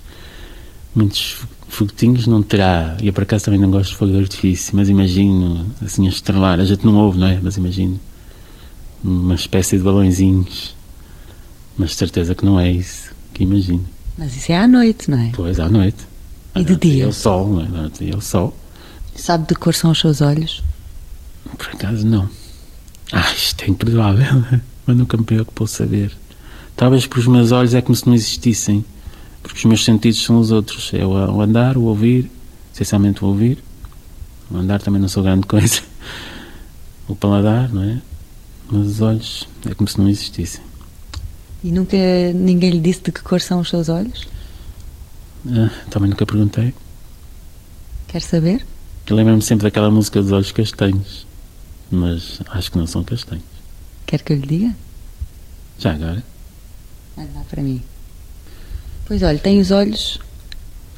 muitos 0.96 1.34
fo- 1.34 1.48
foguetinhos 1.70 2.26
não 2.26 2.42
terá. 2.42 2.98
E 3.02 3.06
eu 3.08 3.14
por 3.14 3.22
acaso 3.24 3.46
também 3.46 3.60
não 3.60 3.70
gosto 3.70 3.92
de 3.92 3.98
fogo 3.98 4.12
de 4.14 4.18
artifício, 4.20 4.76
mas 4.76 4.90
imagino 4.90 5.68
assim 5.82 6.08
a 6.08 6.10
estrelar. 6.10 6.60
A 6.60 6.66
gente 6.66 6.84
não 6.84 6.96
ouve, 6.98 7.20
não 7.20 7.28
é? 7.28 7.40
Mas 7.42 7.58
imagino 7.58 8.00
uma 9.04 9.36
espécie 9.36 9.78
de 9.78 9.84
balõezinhos. 9.84 10.76
Mas 11.78 11.92
de 11.92 11.96
certeza 11.98 12.34
que 12.34 12.44
não 12.44 12.60
é 12.60 12.72
isso 12.72 13.12
que 13.34 13.44
imagino. 13.44 13.86
Mas 14.18 14.36
isso 14.36 14.52
é 14.52 14.58
à 14.58 14.68
noite, 14.68 15.10
não 15.10 15.20
é? 15.20 15.30
Pois, 15.36 15.60
à 15.60 15.70
noite. 15.70 15.98
E 16.56 16.64
de 16.64 16.74
É 16.74 16.76
dia? 16.76 17.08
o 17.08 17.14
sol, 17.14 17.48
não 17.48 17.62
é? 17.62 17.68
Noite 17.68 18.10
É 18.12 18.16
o 18.16 18.22
sol. 18.22 18.56
Sabe 19.16 19.48
de 19.48 19.56
cor 19.56 19.74
são 19.74 19.92
os 19.92 20.00
seus 20.00 20.22
olhos? 20.22 20.64
Por 21.58 21.68
acaso 21.70 22.06
não. 22.06 22.30
Ah, 23.12 23.32
isto 23.34 23.64
é 23.64 23.68
imperdoável. 23.70 24.44
Mas 24.86 24.98
nunca 24.98 25.18
me 25.18 25.24
preocupou 25.24 25.68
saber. 25.68 26.12
Talvez 26.76 27.06
por 27.06 27.20
os 27.20 27.28
meus 27.28 27.52
olhos 27.52 27.74
é 27.74 27.82
como 27.82 27.96
se 27.96 28.08
não 28.08 28.14
existissem. 28.16 28.84
Porque 29.44 29.58
os 29.60 29.66
meus 29.66 29.84
sentidos 29.84 30.24
são 30.24 30.40
os 30.40 30.52
outros. 30.52 30.92
É 30.94 31.06
o 31.06 31.10
o 31.12 31.42
andar, 31.42 31.78
o 31.78 31.84
ouvir, 31.84 32.30
essencialmente 32.74 33.24
o 33.24 33.28
ouvir. 33.28 33.58
O 34.50 34.58
andar 34.58 34.82
também 34.82 35.02
não 35.02 35.08
sou 35.10 35.24
grande 35.24 35.46
coisa. 35.48 35.82
O 37.08 37.16
paladar, 37.16 37.68
não 37.74 37.84
é? 37.84 37.98
Mas 38.72 38.88
os 38.88 39.02
olhos 39.02 39.48
é 39.70 39.74
como 39.74 39.86
se 39.90 40.00
não 40.00 40.08
existissem. 40.08 40.62
E 41.62 41.70
nunca 41.70 41.98
ninguém 42.34 42.70
lhe 42.70 42.80
disse 42.80 43.02
de 43.02 43.12
que 43.12 43.22
cor 43.22 43.42
são 43.42 43.60
os 43.60 43.70
seus 43.70 43.90
olhos? 43.90 44.26
Ah, 45.48 45.70
também 45.90 46.10
nunca 46.10 46.26
perguntei. 46.26 46.74
Quer 48.08 48.22
saber? 48.22 48.66
Eu 49.08 49.16
lembro-me 49.16 49.42
sempre 49.42 49.64
daquela 49.64 49.90
música 49.90 50.22
dos 50.22 50.32
olhos 50.32 50.52
castanhos. 50.52 51.26
Mas 51.90 52.40
acho 52.50 52.72
que 52.72 52.78
não 52.78 52.88
são 52.88 53.04
castanhos. 53.04 53.44
Quer 54.06 54.22
que 54.22 54.34
eu 54.34 54.38
lhe 54.38 54.48
diga? 54.48 54.76
Já 55.80 55.94
agora? 55.94 56.24
Olha 57.18 57.30
lá 57.36 57.44
para 57.50 57.62
mim. 57.62 57.82
Pois 59.06 59.22
olha, 59.24 59.40
tem 59.40 59.60
os 59.60 59.72
olhos. 59.72 60.20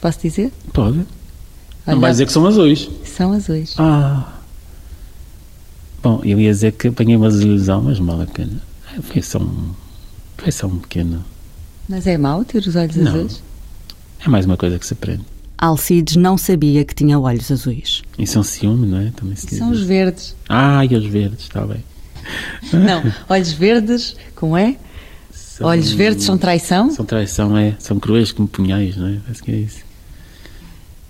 Posso 0.01 0.19
dizer? 0.21 0.51
Pode. 0.73 0.99
Olha 0.99 1.95
Não 1.95 1.99
vai 1.99 2.11
dizer 2.11 2.25
que 2.25 2.31
são 2.33 2.45
azuis. 2.45 2.89
São 3.05 3.31
azuis. 3.31 3.75
Ah. 3.77 4.33
Bom, 6.01 6.21
eu 6.23 6.39
ia 6.39 6.51
dizer 6.51 6.73
que 6.73 6.89
apanhei 6.89 7.15
uma 7.15 7.29
desilusão, 7.29 7.81
mas 7.83 7.97
vale 7.97 8.23
a 8.23 8.27
pena. 8.27 8.61
Foi 9.01 9.21
só 9.21 9.39
um, 9.39 9.73
foi 10.37 10.51
só 10.51 10.67
um 10.67 10.77
pequeno. 10.79 11.23
Mas 11.87 12.05
é 12.05 12.17
mau 12.17 12.43
ter 12.43 12.59
os 12.59 12.75
olhos 12.75 12.95
Não. 12.97 13.11
azuis? 13.11 13.41
É 14.25 14.29
mais 14.29 14.45
uma 14.45 14.57
coisa 14.57 14.79
que 14.79 14.85
se 14.85 14.93
aprende. 14.93 15.23
Alcides 15.57 16.15
não 16.15 16.37
sabia 16.37 16.83
que 16.83 16.93
tinha 16.95 17.17
olhos 17.19 17.49
azuis. 17.51 18.01
Isso 18.17 18.37
é 18.37 18.41
um 18.41 18.43
ciúme, 18.43 18.87
não 18.87 18.97
é? 18.99 19.11
Também 19.15 19.35
se 19.35 19.47
diz 19.47 19.57
São 19.59 19.71
os 19.71 19.81
verdes. 19.83 20.35
Ah, 20.49 20.83
e 20.85 20.95
os 20.95 21.05
verdes, 21.05 21.41
está 21.43 21.65
bem. 21.65 21.83
Não, 22.71 23.03
olhos 23.29 23.51
verdes, 23.51 24.15
como 24.35 24.55
é? 24.57 24.77
São- 25.31 25.67
Olhos 25.67 25.91
verdes 25.91 26.23
são 26.23 26.37
traição 26.37 26.89
São 26.89 27.05
traição, 27.05 27.57
é. 27.57 27.75
São 27.79 27.99
cruéis 27.99 28.31
como 28.31 28.47
punhais, 28.47 28.95
não 28.95 29.07
é? 29.07 29.17
Parece 29.23 29.43
que 29.43 29.51
é 29.51 29.55
isso. 29.55 29.79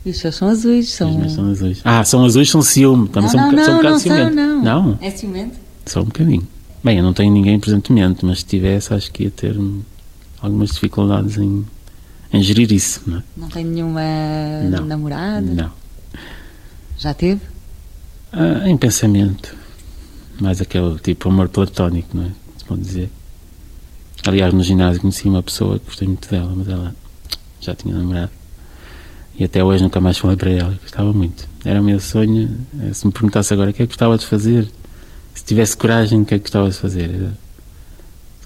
e 0.05 0.09
os 0.09 0.17
seus 0.17 0.35
são 0.35 0.47
azuis. 0.49 0.89
São... 0.89 1.11
Os 1.11 1.15
meus 1.17 1.31
são 1.33 1.49
azuis. 1.51 1.81
Ah, 1.85 2.03
são 2.03 2.25
azuis, 2.25 2.49
são 2.49 2.61
ciúme. 2.63 3.07
Também 3.09 3.29
Não, 3.31 3.39
são, 3.39 3.47
um 3.47 3.51
não, 3.51 3.63
são 3.63 3.73
um 3.73 3.77
não, 3.77 3.77
bocado 3.77 3.93
não 3.93 3.99
são, 3.99 4.15
ciumento. 4.17 4.35
não. 4.35 4.61
Não? 4.63 4.97
É 5.01 5.09
ciumento? 5.11 5.55
Só 5.85 6.01
um 6.01 6.05
bocadinho. 6.05 6.47
Bem, 6.83 6.97
eu 6.97 7.03
não 7.03 7.13
tenho 7.13 7.31
ninguém 7.31 7.59
presentemente, 7.59 8.25
mas 8.25 8.39
se 8.39 8.45
tivesse, 8.45 8.93
acho 8.93 9.11
que 9.11 9.23
ia 9.23 9.31
ter 9.31 9.55
algumas 10.41 10.71
dificuldades 10.71 11.37
em, 11.37 11.63
em 12.33 12.41
gerir 12.41 12.71
isso, 12.71 13.01
não 13.05 13.17
é? 13.19 13.23
Não 13.37 13.47
tem 13.49 13.63
nenhuma 13.63 14.01
Não. 14.69 14.85
namorada? 14.85 15.41
Não. 15.41 15.71
Já 16.97 17.13
teve? 17.13 17.41
Ah, 18.31 18.67
em 18.67 18.75
pensamento. 18.75 19.55
Mais 20.41 20.59
aquele 20.59 20.97
tipo 20.99 21.29
amor 21.29 21.47
platónico, 21.49 22.17
não 22.17 22.25
é? 22.25 22.31
Se 22.57 22.65
pode 22.65 22.81
dizer. 22.81 23.09
Aliás, 24.25 24.53
no 24.53 24.63
ginásio 24.63 25.01
conheci 25.01 25.27
uma 25.27 25.43
pessoa 25.43 25.77
que 25.79 25.85
gostei 25.85 26.07
muito 26.07 26.27
dela, 26.29 26.51
mas 26.55 26.67
ela 26.67 26.95
já 27.61 27.75
tinha 27.75 27.95
namorado. 27.95 28.31
E 29.37 29.43
até 29.43 29.63
hoje 29.63 29.83
nunca 29.83 29.99
mais 29.99 30.17
falei 30.17 30.37
para 30.37 30.49
ela. 30.49 30.77
Gostava 30.81 31.11
muito. 31.13 31.47
Era 31.65 31.81
o 31.81 31.83
meu 31.83 31.99
sonho. 31.99 32.55
eh, 32.81 32.93
Se 32.93 33.05
me 33.05 33.11
perguntasse 33.11 33.53
agora 33.53 33.69
o 33.71 33.73
que 33.73 33.83
é 33.83 33.85
que 33.85 33.91
gostava 33.91 34.17
de 34.17 34.25
fazer, 34.25 34.67
se 35.35 35.43
tivesse 35.43 35.75
coragem, 35.77 36.21
o 36.21 36.25
que 36.25 36.35
é 36.35 36.37
que 36.37 36.43
gostava 36.43 36.69
de 36.69 36.77
fazer? 36.77 37.09
Era 37.13 37.33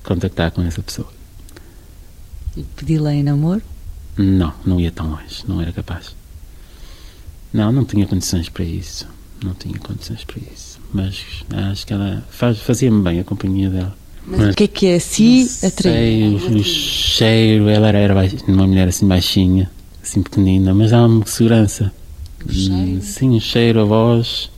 contactar 0.03 0.51
com 0.51 0.61
essa 0.63 0.81
pessoa. 0.81 1.07
E 2.55 2.63
pedi-la 2.75 3.13
em 3.13 3.21
namoro? 3.23 3.61
Não, 4.17 4.53
não 4.65 4.79
ia 4.79 4.91
tão 4.91 5.09
longe, 5.09 5.43
não 5.47 5.61
era 5.61 5.71
capaz. 5.71 6.15
Não, 7.53 7.71
não 7.71 7.85
tinha 7.85 8.05
condições 8.07 8.49
para 8.49 8.63
isso. 8.65 9.07
Não 9.43 9.53
tinha 9.53 9.77
condições 9.77 10.23
para 10.23 10.37
isso. 10.53 10.79
Mas 10.93 11.23
acho 11.71 11.85
que 11.85 11.93
ela 11.93 12.23
faz- 12.29 12.59
fazia-me 12.59 13.01
bem 13.01 13.19
a 13.19 13.23
companhia 13.23 13.69
dela. 13.69 13.95
Mas, 14.25 14.53
o 14.53 14.57
que 14.57 14.63
é 14.63 14.67
que 14.67 14.93
a 14.93 14.99
si 14.99 15.45
Sei, 15.45 15.69
atraiu? 15.69 16.31
o, 16.37 16.55
o 16.59 16.63
cheiro, 16.63 17.69
ela 17.69 17.87
era, 17.87 17.97
era 17.99 18.13
uma 18.47 18.67
mulher 18.67 18.87
assim 18.87 19.07
baixinha, 19.07 19.69
assim 20.03 20.21
pequenina, 20.21 20.73
mas 20.73 20.91
dava-me 20.91 21.23
segurança. 21.27 21.93
Hum, 22.49 22.99
Sim, 23.01 23.37
o 23.37 23.39
cheiro, 23.41 23.81
a 23.81 23.83
voz, 23.85 24.49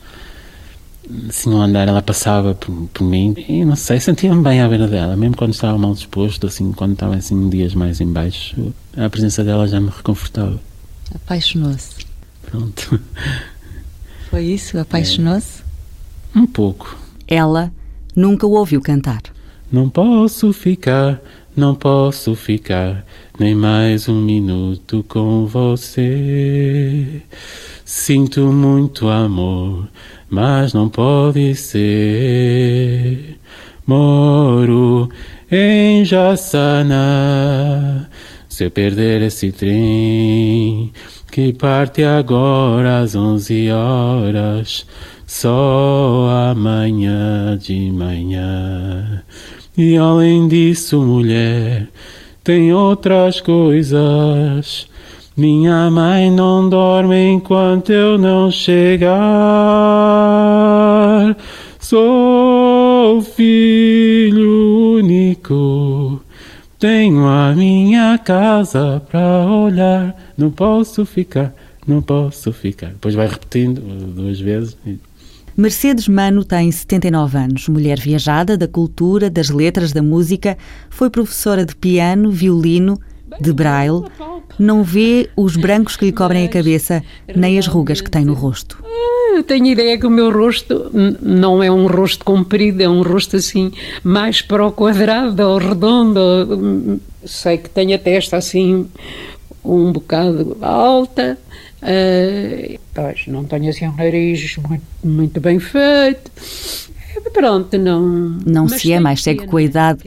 assim 1.29 1.53
ao 1.53 1.61
andar, 1.61 1.87
ela 1.87 2.01
passava 2.01 2.53
por, 2.53 2.87
por 2.93 3.03
mim 3.03 3.33
e 3.47 3.65
não 3.65 3.75
sei, 3.75 3.99
sentia-me 3.99 4.41
bem 4.43 4.61
à 4.61 4.67
beira 4.67 4.87
dela, 4.87 5.15
mesmo 5.15 5.35
quando 5.35 5.53
estava 5.53 5.77
mal 5.77 5.93
disposto, 5.93 6.47
assim, 6.47 6.71
quando 6.71 6.93
estava 6.93 7.15
assim 7.15 7.49
dias 7.49 7.73
mais 7.73 7.99
em 7.99 8.11
baixo, 8.11 8.73
a 8.95 9.09
presença 9.09 9.43
dela 9.43 9.67
já 9.67 9.79
me 9.79 9.89
reconfortava. 9.89 10.59
Apaixonou-se. 11.13 12.05
Pronto, 12.43 12.99
Foi 14.29 14.43
isso? 14.43 14.77
Apaixonou-se? 14.77 15.63
um 16.35 16.45
pouco. 16.45 16.97
Ela 17.27 17.71
nunca 18.15 18.45
o 18.45 18.51
ouviu 18.51 18.81
cantar. 18.81 19.21
Não 19.71 19.89
posso 19.89 20.51
ficar, 20.53 21.21
não 21.55 21.75
posso 21.75 22.35
ficar 22.35 23.05
nem 23.39 23.55
mais 23.55 24.07
um 24.07 24.21
minuto 24.21 25.03
com 25.07 25.45
você. 25.45 27.21
Sinto 27.85 28.51
muito 28.51 29.07
amor, 29.07 29.87
mas 30.29 30.73
não 30.73 30.87
pode 30.89 31.55
ser. 31.55 33.37
Moro 33.85 35.09
em 35.51 36.05
Jaçanã. 36.05 36.99
Se 38.47 38.65
eu 38.65 38.71
perder 38.71 39.21
esse 39.21 39.51
trem 39.51 40.91
que 41.31 41.53
parte 41.53 42.03
agora 42.03 42.99
às 42.99 43.15
11 43.15 43.71
horas, 43.71 44.85
só 45.25 46.51
amanhã 46.51 47.57
de 47.57 47.91
manhã. 47.91 49.23
E 49.77 49.95
além 49.95 50.47
disso, 50.47 51.01
mulher, 51.01 51.87
tem 52.43 52.73
outras 52.73 53.39
coisas. 53.39 54.87
Minha 55.37 55.89
mãe 55.89 56.29
não 56.29 56.67
dorme 56.67 57.29
enquanto 57.29 57.91
eu 57.91 58.17
não 58.17 58.51
chegar. 58.51 59.98
Sou 61.79 63.21
filho 63.21 64.97
único. 64.97 66.21
Tenho 66.77 67.27
a 67.27 67.53
minha 67.53 68.17
casa 68.17 69.01
para 69.11 69.45
olhar. 69.45 70.15
Não 70.37 70.49
posso 70.49 71.05
ficar, 71.05 71.53
não 71.85 72.01
posso 72.01 72.53
ficar. 72.53 72.87
Depois 72.87 73.15
vai 73.15 73.27
repetindo 73.27 73.79
uh, 73.79 74.05
duas 74.05 74.39
vezes. 74.39 74.77
Mercedes 75.57 76.07
Mano 76.07 76.45
tem 76.45 76.71
79 76.71 77.37
anos, 77.37 77.67
mulher 77.67 77.99
viajada 77.99 78.57
da 78.57 78.65
cultura, 78.65 79.29
das 79.29 79.49
letras, 79.49 79.91
da 79.91 80.01
música, 80.01 80.57
foi 80.89 81.09
professora 81.09 81.65
de 81.65 81.75
piano, 81.75 82.31
violino, 82.31 82.97
de 83.39 83.53
braille, 83.53 84.03
não 84.57 84.83
vê 84.83 85.29
os 85.35 85.55
brancos 85.55 85.95
que 85.95 86.05
lhe 86.05 86.11
cobrem 86.11 86.45
a 86.45 86.49
cabeça, 86.49 87.03
nem 87.35 87.57
as 87.57 87.67
rugas 87.67 88.01
que 88.01 88.09
tem 88.09 88.25
no 88.25 88.33
rosto. 88.33 88.83
Eu 89.33 89.43
tenho 89.43 89.67
ideia 89.67 89.97
que 89.97 90.05
o 90.05 90.09
meu 90.09 90.31
rosto 90.31 90.91
não 91.21 91.63
é 91.63 91.71
um 91.71 91.87
rosto 91.87 92.25
comprido, 92.25 92.81
é 92.81 92.89
um 92.89 93.01
rosto 93.01 93.37
assim, 93.37 93.71
mais 94.03 94.41
para 94.41 94.65
o 94.65 94.71
quadrado 94.71 95.41
ou 95.43 95.57
redondo. 95.57 96.99
Sei 97.25 97.57
que 97.57 97.69
tenho 97.69 97.95
a 97.95 97.99
testa 97.99 98.37
assim, 98.37 98.87
um 99.63 99.91
bocado 99.91 100.57
alta. 100.61 101.37
eh, 101.81 102.79
pois, 102.93 103.27
não 103.27 103.45
tenho 103.45 103.69
assim 103.69 103.87
um 103.87 103.95
nariz 103.95 104.57
muito, 104.57 104.83
muito 105.03 105.39
bem 105.39 105.59
feito. 105.59 106.31
Pronto, 107.33 107.77
não. 107.77 108.01
Não 108.45 108.67
se 108.67 108.91
é 108.91 108.99
mais 108.99 109.21
cego 109.23 109.45
com 109.45 109.57
a 109.57 109.61
idade, 109.61 110.03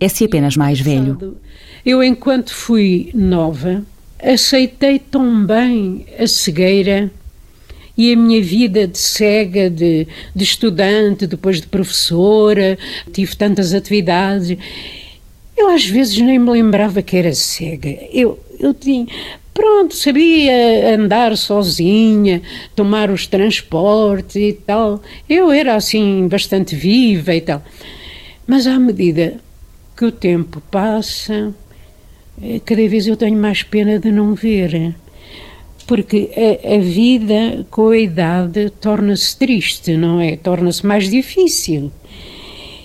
é 0.00 0.08
se 0.08 0.24
apenas 0.24 0.56
mais 0.56 0.80
velho. 0.80 1.36
Eu, 1.84 2.02
enquanto 2.02 2.54
fui 2.54 3.10
nova, 3.14 3.84
aceitei 4.22 4.98
tão 4.98 5.44
bem 5.44 6.06
a 6.18 6.26
cegueira 6.26 7.10
e 7.96 8.12
a 8.12 8.16
minha 8.16 8.42
vida 8.42 8.86
de 8.88 8.98
cega, 8.98 9.70
de, 9.70 10.08
de 10.34 10.44
estudante, 10.44 11.26
depois 11.26 11.60
de 11.60 11.66
professora, 11.66 12.78
tive 13.12 13.36
tantas 13.36 13.74
atividades. 13.74 14.56
Eu 15.56 15.68
às 15.68 15.84
vezes 15.84 16.18
nem 16.18 16.38
me 16.38 16.50
lembrava 16.50 17.02
que 17.02 17.16
era 17.16 17.32
cega. 17.34 17.90
Eu, 18.12 18.38
eu 18.58 18.74
tinha. 18.74 19.06
Pronto, 19.52 19.94
sabia 19.94 20.94
andar 20.96 21.36
sozinha, 21.36 22.42
tomar 22.74 23.10
os 23.10 23.28
transportes 23.28 24.34
e 24.34 24.52
tal. 24.52 25.00
Eu 25.28 25.52
era 25.52 25.76
assim 25.76 26.26
bastante 26.26 26.74
viva 26.74 27.32
e 27.32 27.40
tal. 27.40 27.62
Mas 28.46 28.66
à 28.66 28.78
medida 28.80 29.36
que 29.96 30.04
o 30.04 30.10
tempo 30.10 30.60
passa, 30.72 31.54
cada 32.64 32.88
vez 32.88 33.06
eu 33.06 33.16
tenho 33.16 33.36
mais 33.36 33.62
pena 33.62 33.98
de 33.98 34.10
não 34.10 34.34
ver. 34.34 34.94
Porque 35.86 36.30
a, 36.34 36.76
a 36.76 36.78
vida, 36.78 37.66
com 37.70 37.88
a 37.88 37.98
idade, 37.98 38.70
torna-se 38.80 39.36
triste, 39.36 39.96
não 39.96 40.20
é? 40.20 40.36
Torna-se 40.36 40.84
mais 40.86 41.10
difícil. 41.10 41.92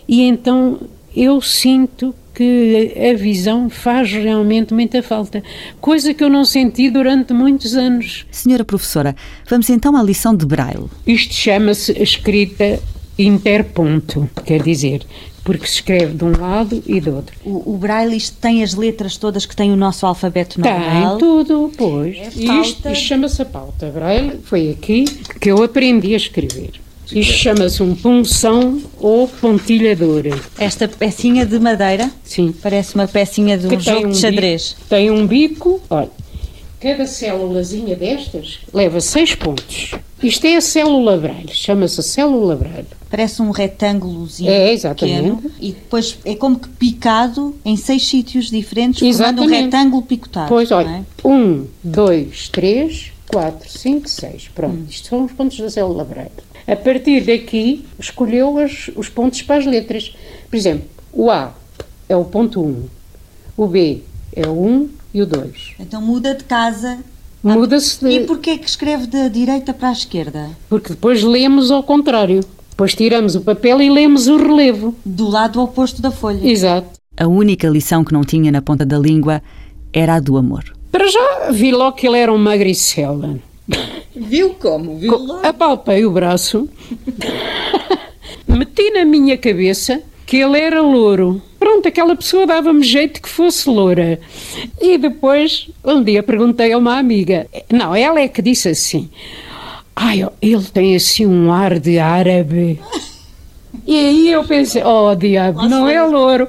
E 0.07 0.23
então 0.23 0.79
eu 1.15 1.41
sinto 1.41 2.13
que 2.33 2.93
a 2.97 3.17
visão 3.17 3.69
faz 3.69 4.11
realmente 4.13 4.73
muita 4.73 5.03
falta, 5.03 5.43
coisa 5.81 6.13
que 6.13 6.23
eu 6.23 6.29
não 6.29 6.45
senti 6.45 6.89
durante 6.89 7.33
muitos 7.33 7.75
anos. 7.75 8.25
Senhora 8.31 8.63
professora, 8.63 9.13
vamos 9.49 9.69
então 9.69 9.93
à 9.95 10.01
lição 10.01 10.33
de 10.33 10.45
Braille. 10.45 10.85
Isto 11.05 11.33
chama-se 11.33 11.91
escrita 12.01 12.79
interponto, 13.17 14.29
quer 14.45 14.63
dizer, 14.63 15.05
porque 15.51 15.65
se 15.67 15.73
escreve 15.75 16.13
de 16.13 16.23
um 16.23 16.39
lado 16.39 16.83
e 16.85 17.01
do 17.01 17.15
outro. 17.15 17.35
O, 17.43 17.73
o 17.73 17.77
Braille 17.77 18.15
isto 18.15 18.37
tem 18.39 18.61
as 18.61 18.75
letras 18.75 19.17
todas 19.17 19.45
que 19.45 19.55
tem 19.55 19.71
o 19.71 19.75
nosso 19.75 20.05
alfabeto 20.05 20.61
normal. 20.61 21.17
Tem 21.17 21.27
tudo, 21.27 21.71
pois. 21.75 22.15
isto 22.17 22.45
pauta. 22.45 22.61
isto 22.61 22.95
chama-se 22.95 23.41
a 23.41 23.45
pauta 23.45 23.87
Braille. 23.89 24.39
Foi 24.43 24.69
aqui 24.69 25.05
que 25.41 25.49
eu 25.49 25.63
aprendi 25.63 26.13
a 26.13 26.17
escrever. 26.17 26.71
Isto 27.11 27.33
chama-se 27.33 27.81
um 27.81 27.95
punção 27.95 28.79
ou 28.99 29.27
pontilhadora. 29.27 30.39
Esta 30.59 30.87
pecinha 30.87 31.43
de 31.45 31.57
madeira 31.59 32.11
Sim. 32.23 32.53
parece 32.61 32.93
uma 32.93 33.07
pecinha 33.07 33.57
de 33.57 33.65
um 33.65 33.69
que 33.69 33.79
jogo 33.79 34.01
tem 34.01 34.09
de 34.11 34.11
um 34.11 34.13
xadrez. 34.21 34.75
bico- 34.77 34.89
tem 34.89 35.09
um 35.11 35.25
bico, 35.25 35.81
olha, 35.89 36.11
cada 36.79 37.07
célulazinha 37.07 37.95
destas 37.95 38.59
leva 38.71 39.01
seis 39.01 39.33
pontos. 39.33 39.95
Isto 40.21 40.45
é 40.45 40.57
a 40.57 40.61
célula 40.61 41.17
Braille, 41.17 41.49
chama-se 41.51 42.03
célula 42.03 42.55
Braille. 42.55 42.85
Parece 43.09 43.41
um 43.41 43.49
retângulozinho 43.49 44.49
É, 44.51 44.71
exatamente. 44.71 45.17
pequeno 45.17 45.51
e 45.59 45.71
depois 45.71 46.17
é 46.23 46.35
como 46.35 46.59
que 46.59 46.69
picado 46.69 47.55
em 47.65 47.75
seis 47.75 48.05
sítios 48.07 48.49
diferentes, 48.51 48.99
formando 48.99 49.41
um 49.41 49.45
Exatamente. 49.45 49.63
retângulo 49.75 50.01
picotado. 50.03 50.47
Pois, 50.47 50.71
olha, 50.71 50.87
é? 51.23 51.27
um, 51.27 51.65
dois, 51.83 52.49
três, 52.49 53.11
quatro, 53.27 53.67
cinco, 53.69 54.07
seis. 54.07 54.47
Pronto, 54.53 54.75
Hum. 54.75 54.85
isto 54.89 55.07
são 55.07 55.23
os 55.25 55.31
pontos 55.31 55.57
da 55.59 55.69
célula 55.69 56.03
Braille. 56.03 56.29
A 56.67 56.75
partir 56.75 57.21
daqui, 57.21 57.83
escolheu 57.99 58.59
as- 58.59 58.91
os 58.95 59.09
pontos 59.09 59.41
para 59.41 59.57
as 59.57 59.65
letras. 59.65 60.13
Por 60.47 60.55
exemplo, 60.55 60.85
o 61.11 61.31
A 61.31 61.53
é 62.07 62.15
o 62.15 62.23
ponto 62.25 62.61
1, 62.61 62.83
o 63.57 63.65
B 63.65 64.03
é 64.35 64.47
o 64.47 64.51
1 64.53 64.89
e 65.15 65.21
o 65.23 65.25
2. 65.25 65.71
Então 65.79 65.99
muda 65.99 66.35
de 66.35 66.43
casa. 66.43 66.99
Muda-se 67.41 67.99
de... 68.05 68.11
E 68.11 68.19
porquê 68.25 68.57
que 68.57 68.67
escreve 68.69 69.07
da 69.07 69.27
direita 69.29 69.73
para 69.73 69.89
a 69.89 69.93
esquerda? 69.93 70.49
Porque 70.69 70.89
depois 70.89 71.23
lemos 71.23 71.71
ao 71.71 71.81
contrário. 71.81 72.41
Depois 72.79 72.95
tiramos 72.95 73.35
o 73.35 73.41
papel 73.41 73.81
e 73.81 73.89
lemos 73.89 74.29
o 74.29 74.37
relevo. 74.37 74.95
Do 75.03 75.27
lado 75.29 75.61
oposto 75.61 76.01
da 76.01 76.11
folha. 76.11 76.39
Exato. 76.49 76.97
A 77.17 77.27
única 77.27 77.67
lição 77.67 78.05
que 78.05 78.13
não 78.13 78.21
tinha 78.23 78.49
na 78.53 78.61
ponta 78.61 78.85
da 78.85 78.97
língua 78.97 79.41
era 79.91 80.13
a 80.15 80.19
do 80.21 80.37
amor. 80.37 80.63
Para 80.89 81.05
já 81.09 81.51
vi 81.51 81.73
logo 81.73 81.97
que 81.97 82.07
ele 82.07 82.17
era 82.17 82.31
um 82.31 82.37
magricela. 82.37 83.37
Viu 84.15 84.51
como? 84.51 84.97
Viu 84.97 85.11
Co- 85.11 85.39
Apalpei 85.43 86.05
o 86.05 86.11
braço, 86.11 86.69
meti 88.47 88.91
na 88.91 89.03
minha 89.03 89.37
cabeça 89.37 90.01
que 90.25 90.37
ele 90.37 90.57
era 90.57 90.81
louro. 90.81 91.41
Pronto, 91.59 91.85
aquela 91.85 92.15
pessoa 92.15 92.47
dava-me 92.47 92.81
jeito 92.83 93.21
que 93.21 93.27
fosse 93.27 93.69
loura. 93.69 94.21
E 94.81 94.97
depois, 94.97 95.69
um 95.83 96.01
dia 96.01 96.23
perguntei 96.23 96.71
a 96.71 96.77
uma 96.77 96.97
amiga, 96.97 97.45
não, 97.69 97.93
ela 97.93 98.21
é 98.21 98.29
que 98.29 98.41
disse 98.41 98.69
assim: 98.69 99.09
Ai, 100.01 100.25
ele 100.41 100.63
tem 100.63 100.95
assim 100.95 101.25
um 101.25 101.51
ar 101.51 101.77
de 101.77 101.99
árabe. 101.99 102.79
E 103.85 103.97
aí 103.97 104.31
eu 104.31 104.45
pensei, 104.45 104.81
oh 104.81 105.13
diabo, 105.13 105.67
não 105.67 105.89
é 105.89 106.01
louro. 106.01 106.47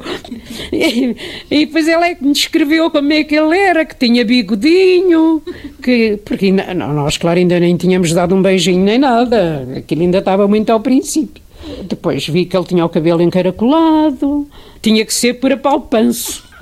E, 0.73 1.17
e 1.51 1.67
depois 1.67 1.89
ela 1.89 2.07
é 2.07 2.15
que 2.15 2.25
me 2.25 2.33
descreveu 2.33 2.89
como 2.93 3.13
é 3.13 3.25
que 3.25 3.35
ele 3.35 3.59
era, 3.59 3.85
que 3.85 3.97
tinha 3.97 4.25
bigodinho, 4.25 5.43
que, 5.83 6.17
porque 6.25 6.53
não, 6.53 6.95
nós, 6.95 7.19
claro, 7.19 7.41
ainda 7.41 7.59
nem 7.59 7.77
tínhamos 7.77 8.13
dado 8.13 8.37
um 8.37 8.41
beijinho 8.41 8.85
nem 8.85 9.01
nada, 9.01 9.67
aquilo 9.77 10.03
ainda 10.03 10.19
estava 10.19 10.47
muito 10.47 10.71
ao 10.71 10.79
princípio. 10.79 11.43
Depois 11.89 12.29
vi 12.29 12.45
que 12.45 12.57
ele 12.57 12.67
tinha 12.67 12.85
o 12.85 12.89
cabelo 12.89 13.21
encaracolado, 13.21 14.47
tinha 14.81 15.05
que 15.05 15.13
ser 15.13 15.35
por 15.35 15.51
apalpanço. 15.51 16.45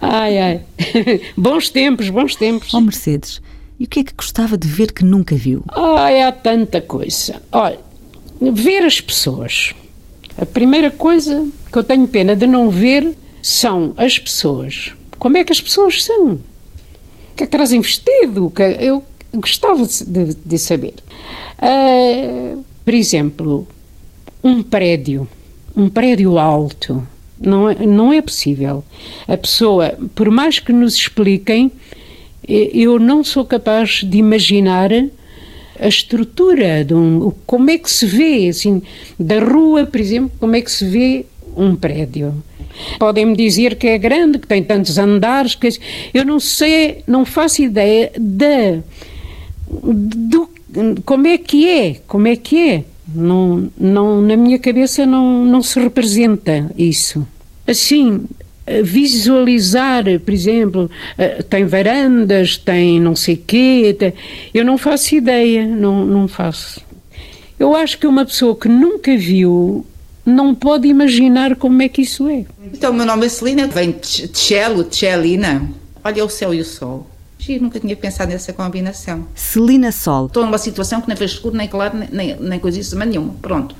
Ai, 0.00 0.38
ai. 0.38 0.60
Bons 1.36 1.70
tempos, 1.70 2.10
bons 2.10 2.36
tempos. 2.36 2.72
Oh 2.72 2.80
Mercedes, 2.80 3.40
e 3.78 3.84
o 3.84 3.86
que 3.88 4.00
é 4.00 4.04
que 4.04 4.14
gostava 4.14 4.56
de 4.56 4.66
ver 4.68 4.92
que 4.92 5.04
nunca 5.04 5.34
viu? 5.36 5.62
Ai, 5.68 6.22
há 6.22 6.32
tanta 6.32 6.80
coisa. 6.80 7.42
Olha, 7.52 7.78
ver 8.40 8.84
as 8.84 9.00
pessoas. 9.00 9.74
A 10.38 10.44
primeira 10.46 10.90
coisa 10.90 11.46
que 11.72 11.78
eu 11.78 11.84
tenho 11.84 12.06
pena 12.06 12.34
de 12.36 12.46
não 12.46 12.68
ver 12.70 13.16
são 13.42 13.92
as 13.96 14.18
pessoas. 14.18 14.92
Como 15.18 15.36
é 15.36 15.44
que 15.44 15.52
as 15.52 15.60
pessoas 15.60 16.04
são? 16.04 16.32
O 16.32 16.40
que 17.36 17.44
é 17.44 17.46
que 17.46 17.52
trazem 17.52 17.80
vestido? 17.80 18.50
Que 18.50 18.62
é- 18.62 18.84
Eu 18.84 19.02
gostava 19.34 19.86
de, 19.86 20.34
de- 20.34 20.58
saber. 20.58 20.94
Ah, 21.58 22.56
por 22.84 22.94
exemplo, 22.94 23.66
um 24.42 24.62
prédio, 24.62 25.28
um 25.76 25.88
prédio 25.88 26.38
alto. 26.38 27.06
Não 27.38 27.68
é, 27.68 27.74
não 27.86 28.12
é 28.12 28.22
possível. 28.22 28.82
A 29.28 29.36
pessoa, 29.36 29.98
por 30.14 30.30
mais 30.30 30.58
que 30.58 30.72
nos 30.72 30.94
expliquem, 30.94 31.70
eu 32.48 32.98
não 32.98 33.24
sou 33.24 33.44
capaz 33.44 34.02
de 34.04 34.18
imaginar 34.18 34.90
a 35.78 35.88
estrutura 35.88 36.84
de 36.84 36.94
um, 36.94 37.32
como 37.46 37.70
é 37.70 37.78
que 37.78 37.90
se 37.90 38.06
vê 38.06 38.48
assim 38.48 38.82
da 39.18 39.40
rua, 39.40 39.84
por 39.86 40.00
exemplo, 40.00 40.30
como 40.38 40.56
é 40.56 40.60
que 40.60 40.70
se 40.70 40.84
vê 40.86 41.26
um 41.56 41.74
prédio. 41.74 42.34
Podem-me 42.98 43.34
dizer 43.34 43.76
que 43.76 43.86
é 43.86 43.96
grande, 43.96 44.38
que 44.38 44.46
tem 44.46 44.62
tantos 44.62 44.98
andares, 44.98 45.54
que 45.54 45.68
eu 46.12 46.24
não 46.24 46.38
sei, 46.38 47.02
não 47.06 47.24
faço 47.24 47.62
ideia 47.62 48.12
da 48.18 48.82
do, 49.68 50.48
como 51.04 51.26
é 51.26 51.38
que 51.38 51.68
é, 51.68 51.96
como 52.06 52.28
é 52.28 52.36
que 52.36 52.70
é. 52.70 52.84
Não, 53.14 53.70
não, 53.78 54.20
na 54.20 54.36
minha 54.36 54.58
cabeça 54.58 55.06
não, 55.06 55.44
não 55.44 55.62
se 55.62 55.78
representa 55.80 56.70
isso. 56.76 57.26
Assim, 57.66 58.24
visualizar, 58.82 60.04
por 60.24 60.32
exemplo, 60.34 60.90
eh, 61.16 61.42
tem 61.42 61.64
varandas, 61.66 62.56
tem 62.56 63.00
não 63.00 63.14
sei 63.16 63.36
quê, 63.36 63.94
tem- 63.98 64.12
eu 64.52 64.64
não 64.64 64.76
faço 64.76 65.14
ideia, 65.14 65.66
não, 65.66 66.04
não 66.04 66.26
faço. 66.28 66.80
Eu 67.58 67.74
acho 67.74 67.98
que 67.98 68.06
uma 68.06 68.24
pessoa 68.24 68.54
que 68.56 68.68
nunca 68.68 69.16
viu 69.16 69.84
não 70.24 70.54
pode 70.54 70.88
imaginar 70.88 71.56
como 71.56 71.80
é 71.80 71.88
que 71.88 72.02
isso 72.02 72.28
é. 72.28 72.44
Então, 72.72 72.90
o 72.90 72.94
meu 72.94 73.06
nome 73.06 73.26
é 73.26 73.28
Celina, 73.28 73.66
vem 73.68 73.92
de 73.92 74.28
Tchelo, 74.28 74.84
Tchelina. 74.84 75.70
Olha 76.04 76.24
o 76.24 76.28
céu 76.28 76.52
e 76.52 76.60
o 76.60 76.64
sol. 76.64 77.06
Giro, 77.38 77.62
nunca 77.64 77.78
tinha 77.78 77.94
pensado 77.94 78.32
nessa 78.32 78.52
combinação. 78.52 79.26
Celina 79.34 79.92
Sol. 79.92 80.26
Estou 80.26 80.44
numa 80.44 80.58
situação 80.58 81.00
que 81.00 81.06
nem 81.06 81.16
vejo 81.16 81.34
escuro, 81.34 81.56
nem 81.56 81.68
claro, 81.68 81.96
nem, 81.96 82.08
nem, 82.10 82.36
nem 82.40 82.58
coisíssima 82.58 83.04
nenhuma. 83.04 83.34
Pronto. 83.40 83.74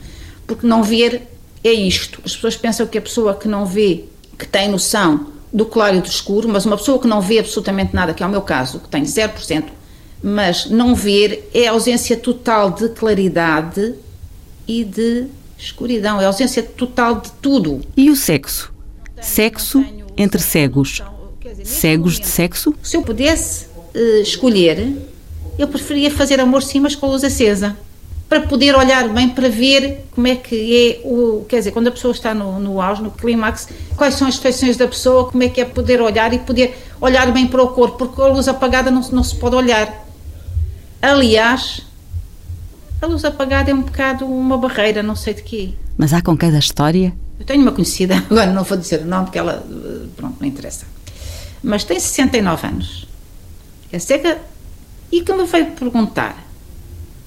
Porque 0.46 0.64
não 0.66 0.82
ver 0.84 1.22
é 1.64 1.72
isto. 1.72 2.20
As 2.24 2.34
pessoas 2.36 2.56
pensam 2.56 2.86
que 2.86 2.96
a 2.98 3.00
pessoa 3.00 3.34
que 3.34 3.48
não 3.48 3.66
vê, 3.66 4.04
que 4.38 4.46
tem 4.46 4.68
noção 4.68 5.28
do 5.52 5.64
claro 5.64 5.96
e 5.96 6.00
do 6.00 6.08
escuro, 6.08 6.48
mas 6.48 6.66
uma 6.66 6.76
pessoa 6.76 6.98
que 6.98 7.06
não 7.06 7.20
vê 7.20 7.38
absolutamente 7.38 7.94
nada, 7.94 8.12
que 8.12 8.22
é 8.22 8.26
o 8.26 8.28
meu 8.28 8.42
caso, 8.42 8.80
que 8.80 8.88
tem 8.88 9.02
0%, 9.02 9.64
mas 10.22 10.66
não 10.66 10.94
ver 10.94 11.48
é 11.54 11.68
a 11.68 11.70
ausência 11.70 12.16
total 12.16 12.70
de 12.70 12.88
claridade 12.90 13.94
e 14.66 14.84
de 14.84 15.26
escuridão. 15.58 16.20
É 16.20 16.24
a 16.24 16.28
ausência 16.28 16.62
total 16.62 17.20
de 17.20 17.30
tudo. 17.40 17.80
E 17.96 18.10
o 18.10 18.16
sexo? 18.16 18.72
Sexo 19.20 19.84
entre 20.16 20.40
cegos. 20.40 21.02
Cegos 21.64 22.18
de 22.18 22.26
sexo? 22.26 22.74
Se 22.82 22.96
eu 22.96 23.02
pudesse 23.02 23.66
eh, 23.94 24.20
escolher, 24.20 24.94
eu 25.58 25.68
preferia 25.68 26.10
fazer 26.10 26.40
amor 26.40 26.62
sim, 26.62 26.80
mas 26.80 26.94
com 26.94 27.06
a 27.06 27.10
luz 27.10 27.24
acesa. 27.24 27.76
Para 28.28 28.40
poder 28.40 28.74
olhar 28.74 29.08
bem, 29.10 29.28
para 29.28 29.48
ver 29.48 30.04
como 30.12 30.26
é 30.26 30.34
que 30.34 31.00
é 31.04 31.06
o. 31.06 31.44
Quer 31.48 31.58
dizer, 31.58 31.70
quando 31.70 31.86
a 31.86 31.90
pessoa 31.92 32.10
está 32.12 32.34
no, 32.34 32.58
no 32.58 32.80
auge, 32.80 33.00
no 33.02 33.10
clímax, 33.12 33.68
quais 33.96 34.14
são 34.16 34.26
as 34.26 34.36
feições 34.36 34.76
da 34.76 34.88
pessoa, 34.88 35.30
como 35.30 35.42
é 35.44 35.48
que 35.48 35.60
é 35.60 35.64
poder 35.64 36.00
olhar 36.00 36.32
e 36.32 36.40
poder 36.40 36.76
olhar 37.00 37.30
bem 37.32 37.46
para 37.46 37.62
o 37.62 37.68
corpo, 37.68 37.98
porque 38.06 38.20
a 38.20 38.26
luz 38.26 38.48
apagada 38.48 38.90
não, 38.90 39.00
se- 39.02 39.14
não 39.14 39.22
se 39.22 39.36
pode 39.36 39.54
olhar. 39.54 40.04
Aliás, 41.00 41.82
a 43.00 43.06
luz 43.06 43.24
apagada 43.24 43.70
é 43.70 43.74
um 43.74 43.82
bocado 43.82 44.26
uma 44.26 44.58
barreira, 44.58 45.02
não 45.02 45.14
sei 45.14 45.34
de 45.34 45.42
quê. 45.42 45.70
Mas 45.96 46.12
há 46.12 46.20
com 46.20 46.36
cada 46.36 46.58
história. 46.58 47.12
Eu 47.38 47.44
tenho 47.46 47.62
uma 47.62 47.72
conhecida, 47.72 48.16
agora 48.30 48.52
não 48.52 48.64
vou 48.64 48.76
dizer 48.76 49.02
o 49.02 49.04
nome 49.04 49.26
porque 49.26 49.38
ela, 49.38 49.64
pronto, 50.16 50.36
não 50.40 50.48
interessa. 50.48 50.86
Mas 51.62 51.84
tem 51.84 52.00
69 52.00 52.66
anos. 52.66 53.06
É 53.92 53.98
cega 53.98 54.38
e 55.12 55.22
que 55.22 55.32
me 55.32 55.44
veio 55.46 55.66
perguntar 55.72 56.44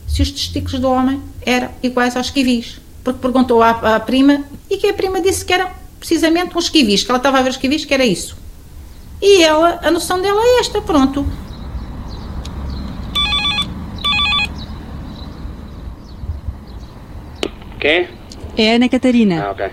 se 0.09 0.21
os 0.21 0.31
testículos 0.31 0.79
do 0.79 0.89
homem 0.89 1.21
eram 1.45 1.69
iguais 1.81 2.17
aos 2.17 2.29
kiwis. 2.29 2.81
Porque 3.03 3.19
perguntou 3.19 3.63
à, 3.63 3.69
à 3.95 3.99
prima 3.99 4.43
e 4.69 4.77
que 4.77 4.87
a 4.87 4.93
prima 4.93 5.21
disse 5.21 5.45
que 5.45 5.53
eram 5.53 5.69
precisamente 5.99 6.57
uns 6.57 6.67
kiwis, 6.69 7.03
que 7.03 7.11
ela 7.11 7.17
estava 7.17 7.39
a 7.39 7.41
ver 7.41 7.51
os 7.51 7.57
kiwis, 7.57 7.85
que 7.85 7.93
era 7.93 8.05
isso. 8.05 8.35
E 9.21 9.43
ela, 9.43 9.79
a 9.83 9.91
noção 9.91 10.21
dela 10.21 10.41
é 10.41 10.59
esta, 10.59 10.81
pronto. 10.81 11.25
Quem? 17.79 18.09
É 18.57 18.75
Ana 18.75 18.89
Catarina. 18.89 19.45
Ah, 19.45 19.51
ok. 19.51 19.71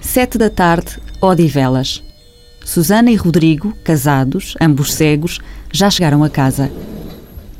Sete 0.00 0.38
da 0.38 0.48
tarde, 0.48 0.98
Odivelas. 1.20 2.02
Susana 2.64 3.10
e 3.10 3.16
Rodrigo, 3.16 3.74
casados, 3.84 4.54
ambos 4.60 4.94
cegos, 4.94 5.40
já 5.72 5.90
chegaram 5.90 6.22
a 6.22 6.30
casa. 6.30 6.70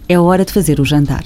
É 0.08 0.18
hora 0.18 0.44
de 0.44 0.52
fazer 0.52 0.80
o 0.80 0.84
jantar. 0.84 1.22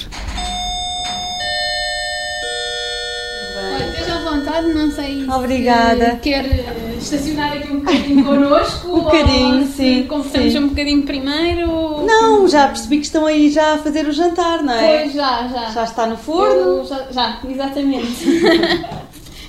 Olha, 3.56 3.88
esteja 3.88 4.14
à 4.16 4.18
vontade, 4.30 4.68
não 4.68 4.90
sei 4.90 5.28
Obrigada. 5.28 6.10
se 6.12 6.16
quer 6.20 6.44
eh, 6.46 6.94
estacionar 6.98 7.52
aqui 7.54 7.72
um 7.72 7.80
bocadinho 7.80 8.24
connosco. 8.24 8.86
Um 8.96 9.00
bocadinho, 9.00 9.66
sim, 9.66 10.04
Conversamos 10.08 10.52
sim. 10.52 10.58
um 10.58 10.68
bocadinho 10.68 11.02
primeiro. 11.02 12.02
Não, 12.06 12.48
já 12.48 12.68
percebi 12.68 12.98
que 12.98 13.04
estão 13.06 13.26
aí 13.26 13.50
já 13.50 13.74
a 13.74 13.78
fazer 13.78 14.06
o 14.06 14.12
jantar, 14.12 14.62
não 14.62 14.72
é? 14.72 15.00
Pois, 15.02 15.12
já, 15.14 15.48
já. 15.48 15.70
Já 15.70 15.84
está 15.84 16.06
no 16.06 16.16
forno? 16.16 16.54
Eu 16.78 16.84
já, 16.86 17.06
já, 17.10 17.38
exatamente. 17.48 18.06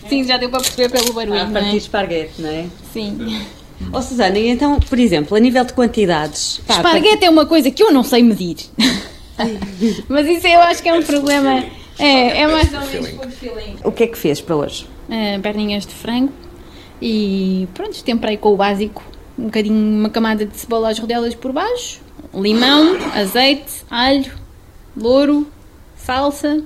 Sim, 0.10 0.24
já 0.24 0.38
deu 0.38 0.50
para 0.50 0.62
perceber 0.62 0.90
pelo 0.90 1.12
barulho, 1.14 1.42
Ah, 1.42 1.50
partir 1.52 1.70
é? 1.74 1.76
esparguete, 1.76 2.42
não 2.42 2.50
é? 2.50 2.66
Sim. 2.94 3.42
Ó 3.92 4.02
Susana, 4.02 4.38
e 4.40 4.48
então, 4.48 4.80
por 4.80 4.98
exemplo, 4.98 5.36
a 5.36 5.40
nível 5.40 5.64
de 5.66 5.74
quantidades. 5.74 6.62
pá, 6.66 6.76
Esparguete 6.76 7.26
é 7.26 7.30
uma 7.30 7.46
coisa 7.46 7.70
que 7.70 7.84
eu 7.84 7.92
não 7.92 8.04
sei 8.04 8.24
medir. 8.24 8.56
Mas 10.10 10.28
isso 10.28 10.48
eu 10.48 10.62
acho 10.62 10.82
que 10.82 10.90
é 10.90 10.94
um 10.94 11.04
problema. 11.04 11.64
É, 12.00 12.42
é 12.42 12.48
mais 12.48 12.74
ou 12.74 12.80
menos 12.82 13.10
por 13.12 13.30
feeling. 13.32 13.76
O 13.84 13.92
que 13.92 14.04
é 14.04 14.08
que 14.08 14.18
fez 14.18 14.40
para 14.40 14.56
hoje? 14.56 14.88
Eh, 15.10 15.40
perninhas 15.40 15.86
de 15.86 15.94
frango 15.94 16.32
e 17.02 17.68
pronto, 17.74 18.04
temperei 18.04 18.38
com 18.38 18.54
o 18.54 18.58
básico. 18.58 19.04
Um 19.38 19.46
bocadinho, 19.46 20.00
uma 20.00 20.10
camada 20.10 20.46
de 20.46 20.58
cebola 20.58 20.90
às 20.90 20.98
rodelas 20.98 21.36
por 21.36 21.52
baixo, 21.52 22.02
limão, 22.34 22.98
azeite, 23.14 23.84
alho, 23.90 24.32
louro, 24.96 25.48
salsa 25.96 26.64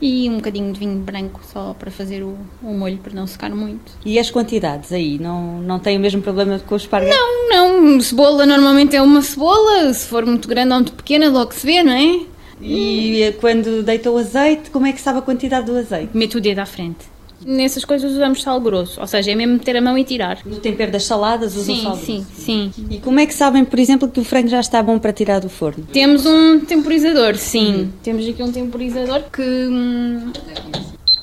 e 0.00 0.28
um 0.28 0.36
bocadinho 0.36 0.72
de 0.72 0.78
vinho 0.78 0.98
branco 0.98 1.40
só 1.44 1.74
para 1.78 1.90
fazer 1.90 2.22
o, 2.22 2.36
o 2.62 2.72
molho, 2.74 2.98
para 2.98 3.12
não 3.12 3.26
secar 3.26 3.50
muito. 3.50 3.92
E 4.04 4.18
as 4.18 4.30
quantidades 4.30 4.92
aí? 4.92 5.18
Não, 5.18 5.60
não 5.60 5.78
tem 5.78 5.96
o 5.96 6.00
mesmo 6.00 6.22
problema 6.22 6.58
com 6.58 6.74
o 6.74 6.76
esparguete? 6.76 7.16
Não, 7.16 7.48
não, 7.48 8.00
cebola 8.00 8.44
normalmente 8.44 8.94
é 8.94 9.02
uma 9.02 9.22
cebola, 9.22 9.92
se 9.92 10.06
for 10.06 10.24
muito 10.26 10.48
grande 10.48 10.70
ou 10.72 10.76
muito 10.76 10.92
pequena, 10.92 11.28
logo 11.30 11.52
se 11.52 11.66
vê, 11.66 11.82
não 11.82 11.92
é? 11.92 12.20
E 12.60 13.34
quando 13.40 13.82
deita 13.82 14.10
o 14.10 14.16
azeite, 14.16 14.70
como 14.70 14.86
é 14.86 14.92
que 14.92 15.00
sabe 15.00 15.18
a 15.18 15.22
quantidade 15.22 15.66
do 15.66 15.76
azeite? 15.76 16.10
Mete 16.14 16.36
o 16.36 16.40
dedo 16.40 16.60
à 16.60 16.66
frente. 16.66 17.15
Nessas 17.44 17.84
coisas 17.84 18.12
usamos 18.12 18.42
sal 18.42 18.60
grosso, 18.60 19.00
ou 19.00 19.06
seja, 19.06 19.30
é 19.30 19.34
mesmo 19.34 19.54
meter 19.54 19.76
a 19.76 19.80
mão 19.80 19.96
e 19.98 20.04
tirar. 20.04 20.38
No 20.44 20.56
tempero 20.56 20.90
das 20.90 21.04
saladas 21.04 21.54
usam 21.54 21.74
Sim, 21.74 21.82
sal 21.82 21.96
sim, 21.96 22.16
grosso? 22.16 22.40
sim. 22.40 22.72
E 22.90 22.98
como 22.98 23.20
é 23.20 23.26
que 23.26 23.34
sabem, 23.34 23.64
por 23.64 23.78
exemplo, 23.78 24.08
que 24.08 24.18
o 24.18 24.24
frango 24.24 24.48
já 24.48 24.60
está 24.60 24.82
bom 24.82 24.98
para 24.98 25.12
tirar 25.12 25.40
do 25.40 25.48
forno? 25.48 25.86
Temos 25.92 26.24
um 26.24 26.60
temporizador, 26.60 27.36
sim. 27.36 27.92
Temos 28.02 28.26
aqui 28.26 28.42
um 28.42 28.50
temporizador 28.50 29.22
que. 29.30 29.42
hum, 29.42 30.32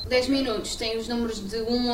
10 0.08 0.28
minutos, 0.28 0.76
tem 0.76 0.96
os 0.96 1.08
números 1.08 1.40
de 1.40 1.56
1 1.56 1.92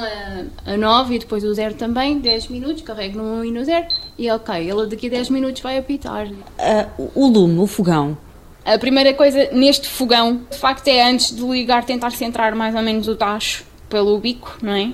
a, 0.66 0.72
a 0.72 0.76
9 0.76 1.14
e 1.14 1.18
depois 1.20 1.42
o 1.42 1.54
0 1.54 1.74
também. 1.74 2.18
10 2.18 2.48
minutos, 2.48 2.83
carrego 2.83 3.18
no 3.18 3.40
1 3.40 3.44
e 3.46 3.50
no 3.50 3.64
0 3.64 3.87
e 4.18 4.30
ok, 4.30 4.54
ele 4.70 4.87
daqui 4.87 5.06
a 5.06 5.11
10 5.11 5.30
minutos 5.30 5.62
vai 5.62 5.78
apitar. 5.78 6.28
Ah, 6.59 6.87
o 7.14 7.26
lume, 7.26 7.59
o 7.59 7.66
fogão. 7.66 8.18
A 8.64 8.76
primeira 8.78 9.14
coisa 9.14 9.48
neste 9.52 9.88
fogão, 9.88 10.40
de 10.50 10.59
facto, 10.59 10.87
é 10.88 11.02
antes 11.02 11.35
de 11.35 11.40
ligar 11.42 11.85
tentar 11.85 12.11
centrar 12.11 12.54
mais 12.54 12.74
ou 12.74 12.83
menos 12.83 13.09
o 13.09 13.16
tacho 13.16 13.64
pelo 13.90 14.18
bico, 14.18 14.57
não 14.62 14.72
é? 14.72 14.92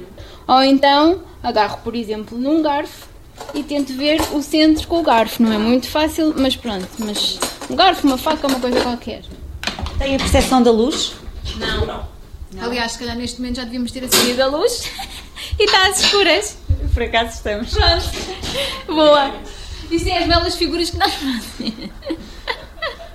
Ou 0.49 0.63
então 0.63 1.23
agarro, 1.43 1.79
por 1.85 1.95
exemplo, 1.95 2.37
num 2.37 2.63
garfo 2.63 3.09
e 3.55 3.63
tento 3.63 3.93
ver 3.93 4.21
o 4.33 4.43
centro 4.43 4.89
com 4.89 5.01
o 5.01 5.03
garfo. 5.03 5.43
Não 5.43 5.53
é 5.53 5.59
muito 5.59 5.89
fácil, 5.89 6.35
mas 6.37 6.57
pronto. 6.57 6.89
Mas 6.99 7.39
um 7.71 7.77
garfo, 7.77 8.07
uma 8.07 8.19
faca, 8.19 8.47
uma 8.49 8.59
coisa 8.59 8.81
qualquer. 8.81 9.23
Tem 9.99 10.17
a 10.17 10.19
percepção 10.19 10.63
da 10.63 10.71
luz? 10.71 11.15
Não. 11.57 12.07
Aliás, 12.61 12.93
se 12.93 12.99
calhar 12.99 13.17
neste 13.17 13.39
momento 13.41 13.57
já 13.57 13.65
devíamos 13.65 13.93
ter 13.93 14.05
acendido 14.05 14.43
a 14.43 14.47
luz 14.47 14.91
e 15.59 15.65
está 15.65 15.89
às 15.89 16.01
escuras. 16.01 16.59
Por 16.93 17.03
acaso 17.03 17.37
estamos. 17.37 17.71
Pronto. 17.73 18.11
Boa. 18.87 19.35
Isso 19.91 20.09
é 20.09 20.19
as 20.19 20.27
belas 20.27 20.57
figuras 20.57 20.91
que 20.91 20.97
nós 20.97 21.13
fazemos. 21.13 21.91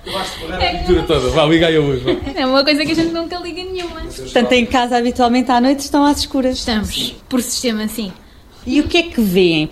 A 0.04 0.78
pintura 0.78 1.02
toda, 1.04 1.30
vá, 1.30 1.44
liga 1.44 1.66
aí 1.68 1.76
a 1.76 1.80
luz. 1.80 2.02
vá. 2.02 2.10
É 2.34 2.44
uma 2.44 2.64
coisa 2.64 2.84
que 2.84 2.90
a 2.92 2.94
gente 2.94 3.12
nunca 3.12 3.38
liga 3.38 3.62
nenhuma. 3.62 4.00
Portanto, 4.00 4.52
em 4.52 4.66
casa 4.66 4.96
habitualmente 4.96 5.50
à 5.50 5.60
noite 5.60 5.80
estão 5.80 6.04
às 6.04 6.18
escuras. 6.18 6.58
Estamos, 6.58 7.14
por 7.28 7.40
sistema, 7.40 7.86
sim. 7.88 8.12
E 8.66 8.80
o 8.80 8.88
que 8.88 8.98
é 8.98 9.02
que 9.04 9.20
veem? 9.20 9.68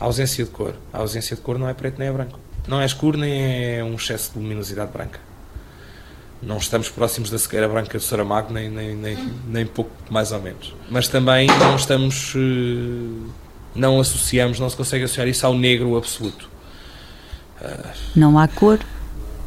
A 0.00 0.04
ausência 0.06 0.44
de 0.44 0.50
cor. 0.50 0.74
A 0.92 0.98
ausência 0.98 1.36
de 1.36 1.42
cor 1.42 1.58
não 1.58 1.68
é 1.68 1.74
preto 1.74 1.98
nem 1.98 2.08
é 2.08 2.12
branco. 2.12 2.38
Não 2.66 2.80
é 2.80 2.86
escuro 2.86 3.18
nem 3.18 3.32
é 3.78 3.84
um 3.84 3.94
excesso 3.94 4.32
de 4.32 4.38
luminosidade 4.38 4.90
branca. 4.92 5.20
Não 6.42 6.56
estamos 6.56 6.88
próximos 6.88 7.28
da 7.28 7.38
cegueira 7.38 7.68
branca 7.68 7.98
do 7.98 8.02
Saramago, 8.02 8.50
nem, 8.52 8.70
nem, 8.70 8.94
nem, 8.96 9.18
nem 9.46 9.66
pouco 9.66 9.90
mais 10.08 10.32
ou 10.32 10.40
menos. 10.40 10.74
Mas 10.90 11.06
também 11.06 11.46
não 11.46 11.76
estamos. 11.76 12.32
eh, 12.34 13.30
Não 13.74 14.00
associamos, 14.00 14.58
não 14.58 14.68
se 14.70 14.76
consegue 14.76 15.04
associar 15.04 15.28
isso 15.28 15.44
ao 15.46 15.54
negro 15.54 15.96
absoluto. 15.98 16.49
Não 18.14 18.38
há 18.38 18.48
cor, 18.48 18.78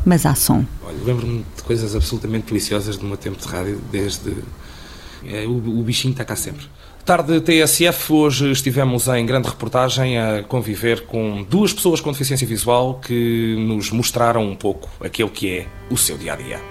mas 0.05 0.25
há 0.25 0.35
som. 0.35 0.65
Lembro-me 1.05 1.45
de 1.55 1.63
coisas 1.63 1.95
absolutamente 1.95 2.47
deliciosas 2.47 2.97
do 2.97 3.05
meu 3.05 3.17
tempo 3.17 3.39
de 3.39 3.47
rádio, 3.47 3.81
desde. 3.91 4.35
é, 5.25 5.45
o, 5.45 5.51
o 5.51 5.83
bichinho 5.83 6.11
está 6.11 6.25
cá 6.25 6.35
sempre. 6.35 6.65
Tarde 7.05 7.41
TSF, 7.41 8.13
hoje 8.13 8.51
estivemos 8.51 9.09
em 9.09 9.25
grande 9.25 9.49
reportagem 9.49 10.17
a 10.17 10.41
conviver 10.43 11.05
com 11.05 11.43
duas 11.43 11.73
pessoas 11.73 11.99
com 11.99 12.11
deficiência 12.13 12.47
visual 12.47 13.01
que 13.05 13.57
nos 13.67 13.91
mostraram 13.91 14.43
um 14.49 14.55
pouco 14.55 14.89
aquele 15.01 15.29
que 15.29 15.49
é 15.49 15.67
o 15.89 15.97
seu 15.97 16.17
dia 16.17 16.31
a 16.31 16.35
dia. 16.37 16.61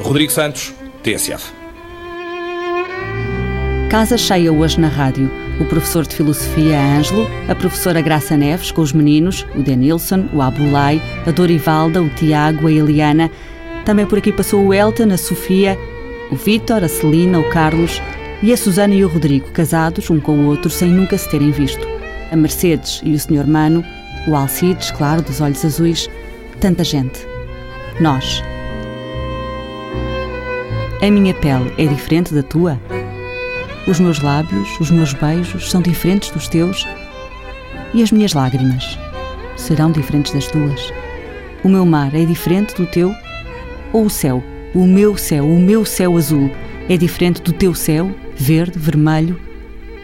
Rodrigo 0.00 0.32
Santos, 0.32 0.72
TSF. 1.02 1.61
Casa 3.92 4.16
cheia 4.16 4.50
hoje 4.50 4.80
na 4.80 4.88
rádio. 4.88 5.30
O 5.60 5.66
professor 5.66 6.06
de 6.06 6.16
filosofia 6.16 6.80
Ângelo, 6.80 7.28
a 7.46 7.54
professora 7.54 8.00
Graça 8.00 8.34
Neves 8.38 8.70
com 8.70 8.80
os 8.80 8.90
meninos, 8.90 9.46
o 9.54 9.62
Denilson, 9.62 10.30
o 10.32 10.40
Abulai, 10.40 10.98
a 11.26 11.30
Dorivalda, 11.30 12.02
o 12.02 12.08
Tiago, 12.08 12.68
a 12.68 12.72
Eliana. 12.72 13.30
Também 13.84 14.06
por 14.06 14.16
aqui 14.16 14.32
passou 14.32 14.64
o 14.64 14.72
Elton, 14.72 15.12
a 15.12 15.18
Sofia, 15.18 15.78
o 16.30 16.36
Vítor, 16.36 16.82
a 16.82 16.88
Celina, 16.88 17.38
o 17.38 17.50
Carlos 17.50 18.00
e 18.42 18.50
a 18.50 18.56
Susana 18.56 18.94
e 18.94 19.04
o 19.04 19.08
Rodrigo, 19.08 19.50
casados 19.50 20.08
um 20.08 20.18
com 20.18 20.38
o 20.38 20.46
outro 20.46 20.70
sem 20.70 20.88
nunca 20.88 21.18
se 21.18 21.28
terem 21.28 21.50
visto. 21.50 21.86
A 22.30 22.34
Mercedes 22.34 23.02
e 23.04 23.12
o 23.12 23.18
Sr. 23.18 23.46
Mano, 23.46 23.84
o 24.26 24.34
Alcides, 24.34 24.90
claro, 24.92 25.20
dos 25.20 25.42
olhos 25.42 25.62
azuis. 25.66 26.08
Tanta 26.58 26.82
gente. 26.82 27.26
Nós. 28.00 28.42
A 31.02 31.10
minha 31.10 31.34
pele 31.34 31.70
é 31.76 31.84
diferente 31.84 32.32
da 32.32 32.42
tua? 32.42 32.80
Os 33.84 33.98
meus 33.98 34.20
lábios, 34.20 34.78
os 34.78 34.92
meus 34.92 35.12
beijos 35.12 35.68
são 35.68 35.82
diferentes 35.82 36.30
dos 36.30 36.46
teus? 36.46 36.86
E 37.92 38.00
as 38.00 38.12
minhas 38.12 38.32
lágrimas 38.32 38.96
serão 39.56 39.90
diferentes 39.90 40.32
das 40.32 40.46
tuas? 40.46 40.92
O 41.64 41.68
meu 41.68 41.84
mar 41.84 42.14
é 42.14 42.24
diferente 42.24 42.76
do 42.76 42.86
teu? 42.86 43.12
Ou 43.92 44.04
o 44.04 44.10
céu, 44.10 44.42
o 44.72 44.86
meu 44.86 45.16
céu, 45.16 45.44
o 45.44 45.58
meu 45.58 45.84
céu 45.84 46.16
azul, 46.16 46.48
é 46.88 46.96
diferente 46.96 47.42
do 47.42 47.52
teu 47.52 47.74
céu, 47.74 48.14
verde, 48.36 48.78
vermelho? 48.78 49.38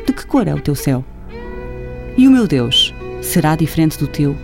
De 0.04 0.12
que 0.12 0.26
cor 0.26 0.48
é 0.48 0.54
o 0.54 0.60
teu 0.60 0.74
céu? 0.74 1.04
E 2.16 2.26
o 2.26 2.32
meu 2.32 2.48
Deus 2.48 2.92
será 3.22 3.54
diferente 3.54 3.96
do 3.96 4.08
teu? 4.08 4.36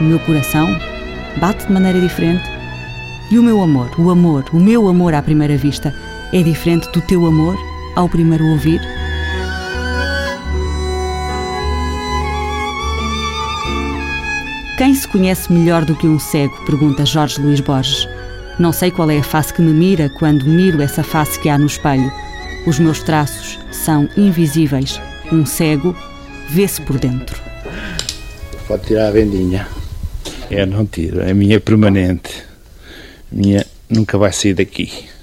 O 0.00 0.04
meu 0.04 0.20
coração 0.20 0.68
bate 1.40 1.66
de 1.66 1.72
maneira 1.72 2.00
diferente? 2.00 2.44
E 3.32 3.38
o 3.38 3.42
meu 3.42 3.60
amor, 3.60 3.90
o 3.98 4.10
amor, 4.10 4.44
o 4.52 4.60
meu 4.60 4.86
amor 4.86 5.12
à 5.12 5.20
primeira 5.20 5.56
vista, 5.56 5.92
é 6.34 6.42
diferente 6.42 6.90
do 6.90 7.00
teu 7.00 7.24
amor 7.26 7.56
ao 7.94 8.08
primeiro 8.08 8.44
ouvir? 8.48 8.80
Quem 14.76 14.92
se 14.96 15.06
conhece 15.06 15.52
melhor 15.52 15.84
do 15.84 15.94
que 15.94 16.08
um 16.08 16.18
cego? 16.18 16.56
Pergunta 16.66 17.06
Jorge 17.06 17.40
Luís 17.40 17.60
Borges. 17.60 18.08
Não 18.58 18.72
sei 18.72 18.90
qual 18.90 19.08
é 19.10 19.18
a 19.18 19.22
face 19.22 19.54
que 19.54 19.62
me 19.62 19.72
mira 19.72 20.10
quando 20.18 20.44
miro 20.44 20.82
essa 20.82 21.04
face 21.04 21.38
que 21.38 21.48
há 21.48 21.56
no 21.56 21.66
espelho. 21.66 22.12
Os 22.66 22.80
meus 22.80 23.00
traços 23.00 23.56
são 23.70 24.08
invisíveis. 24.16 25.00
Um 25.30 25.46
cego 25.46 25.96
vê-se 26.50 26.80
por 26.80 26.98
dentro. 26.98 27.40
Pode 28.66 28.86
tirar 28.86 29.06
a 29.06 29.10
vendinha. 29.12 29.68
É, 30.50 30.66
não 30.66 30.84
tiro. 30.84 31.20
É 31.20 31.32
minha 31.32 31.60
permanente. 31.60 32.42
Minha 33.30 33.64
nunca 33.88 34.18
vai 34.18 34.32
sair 34.32 34.54
daqui. 34.54 35.13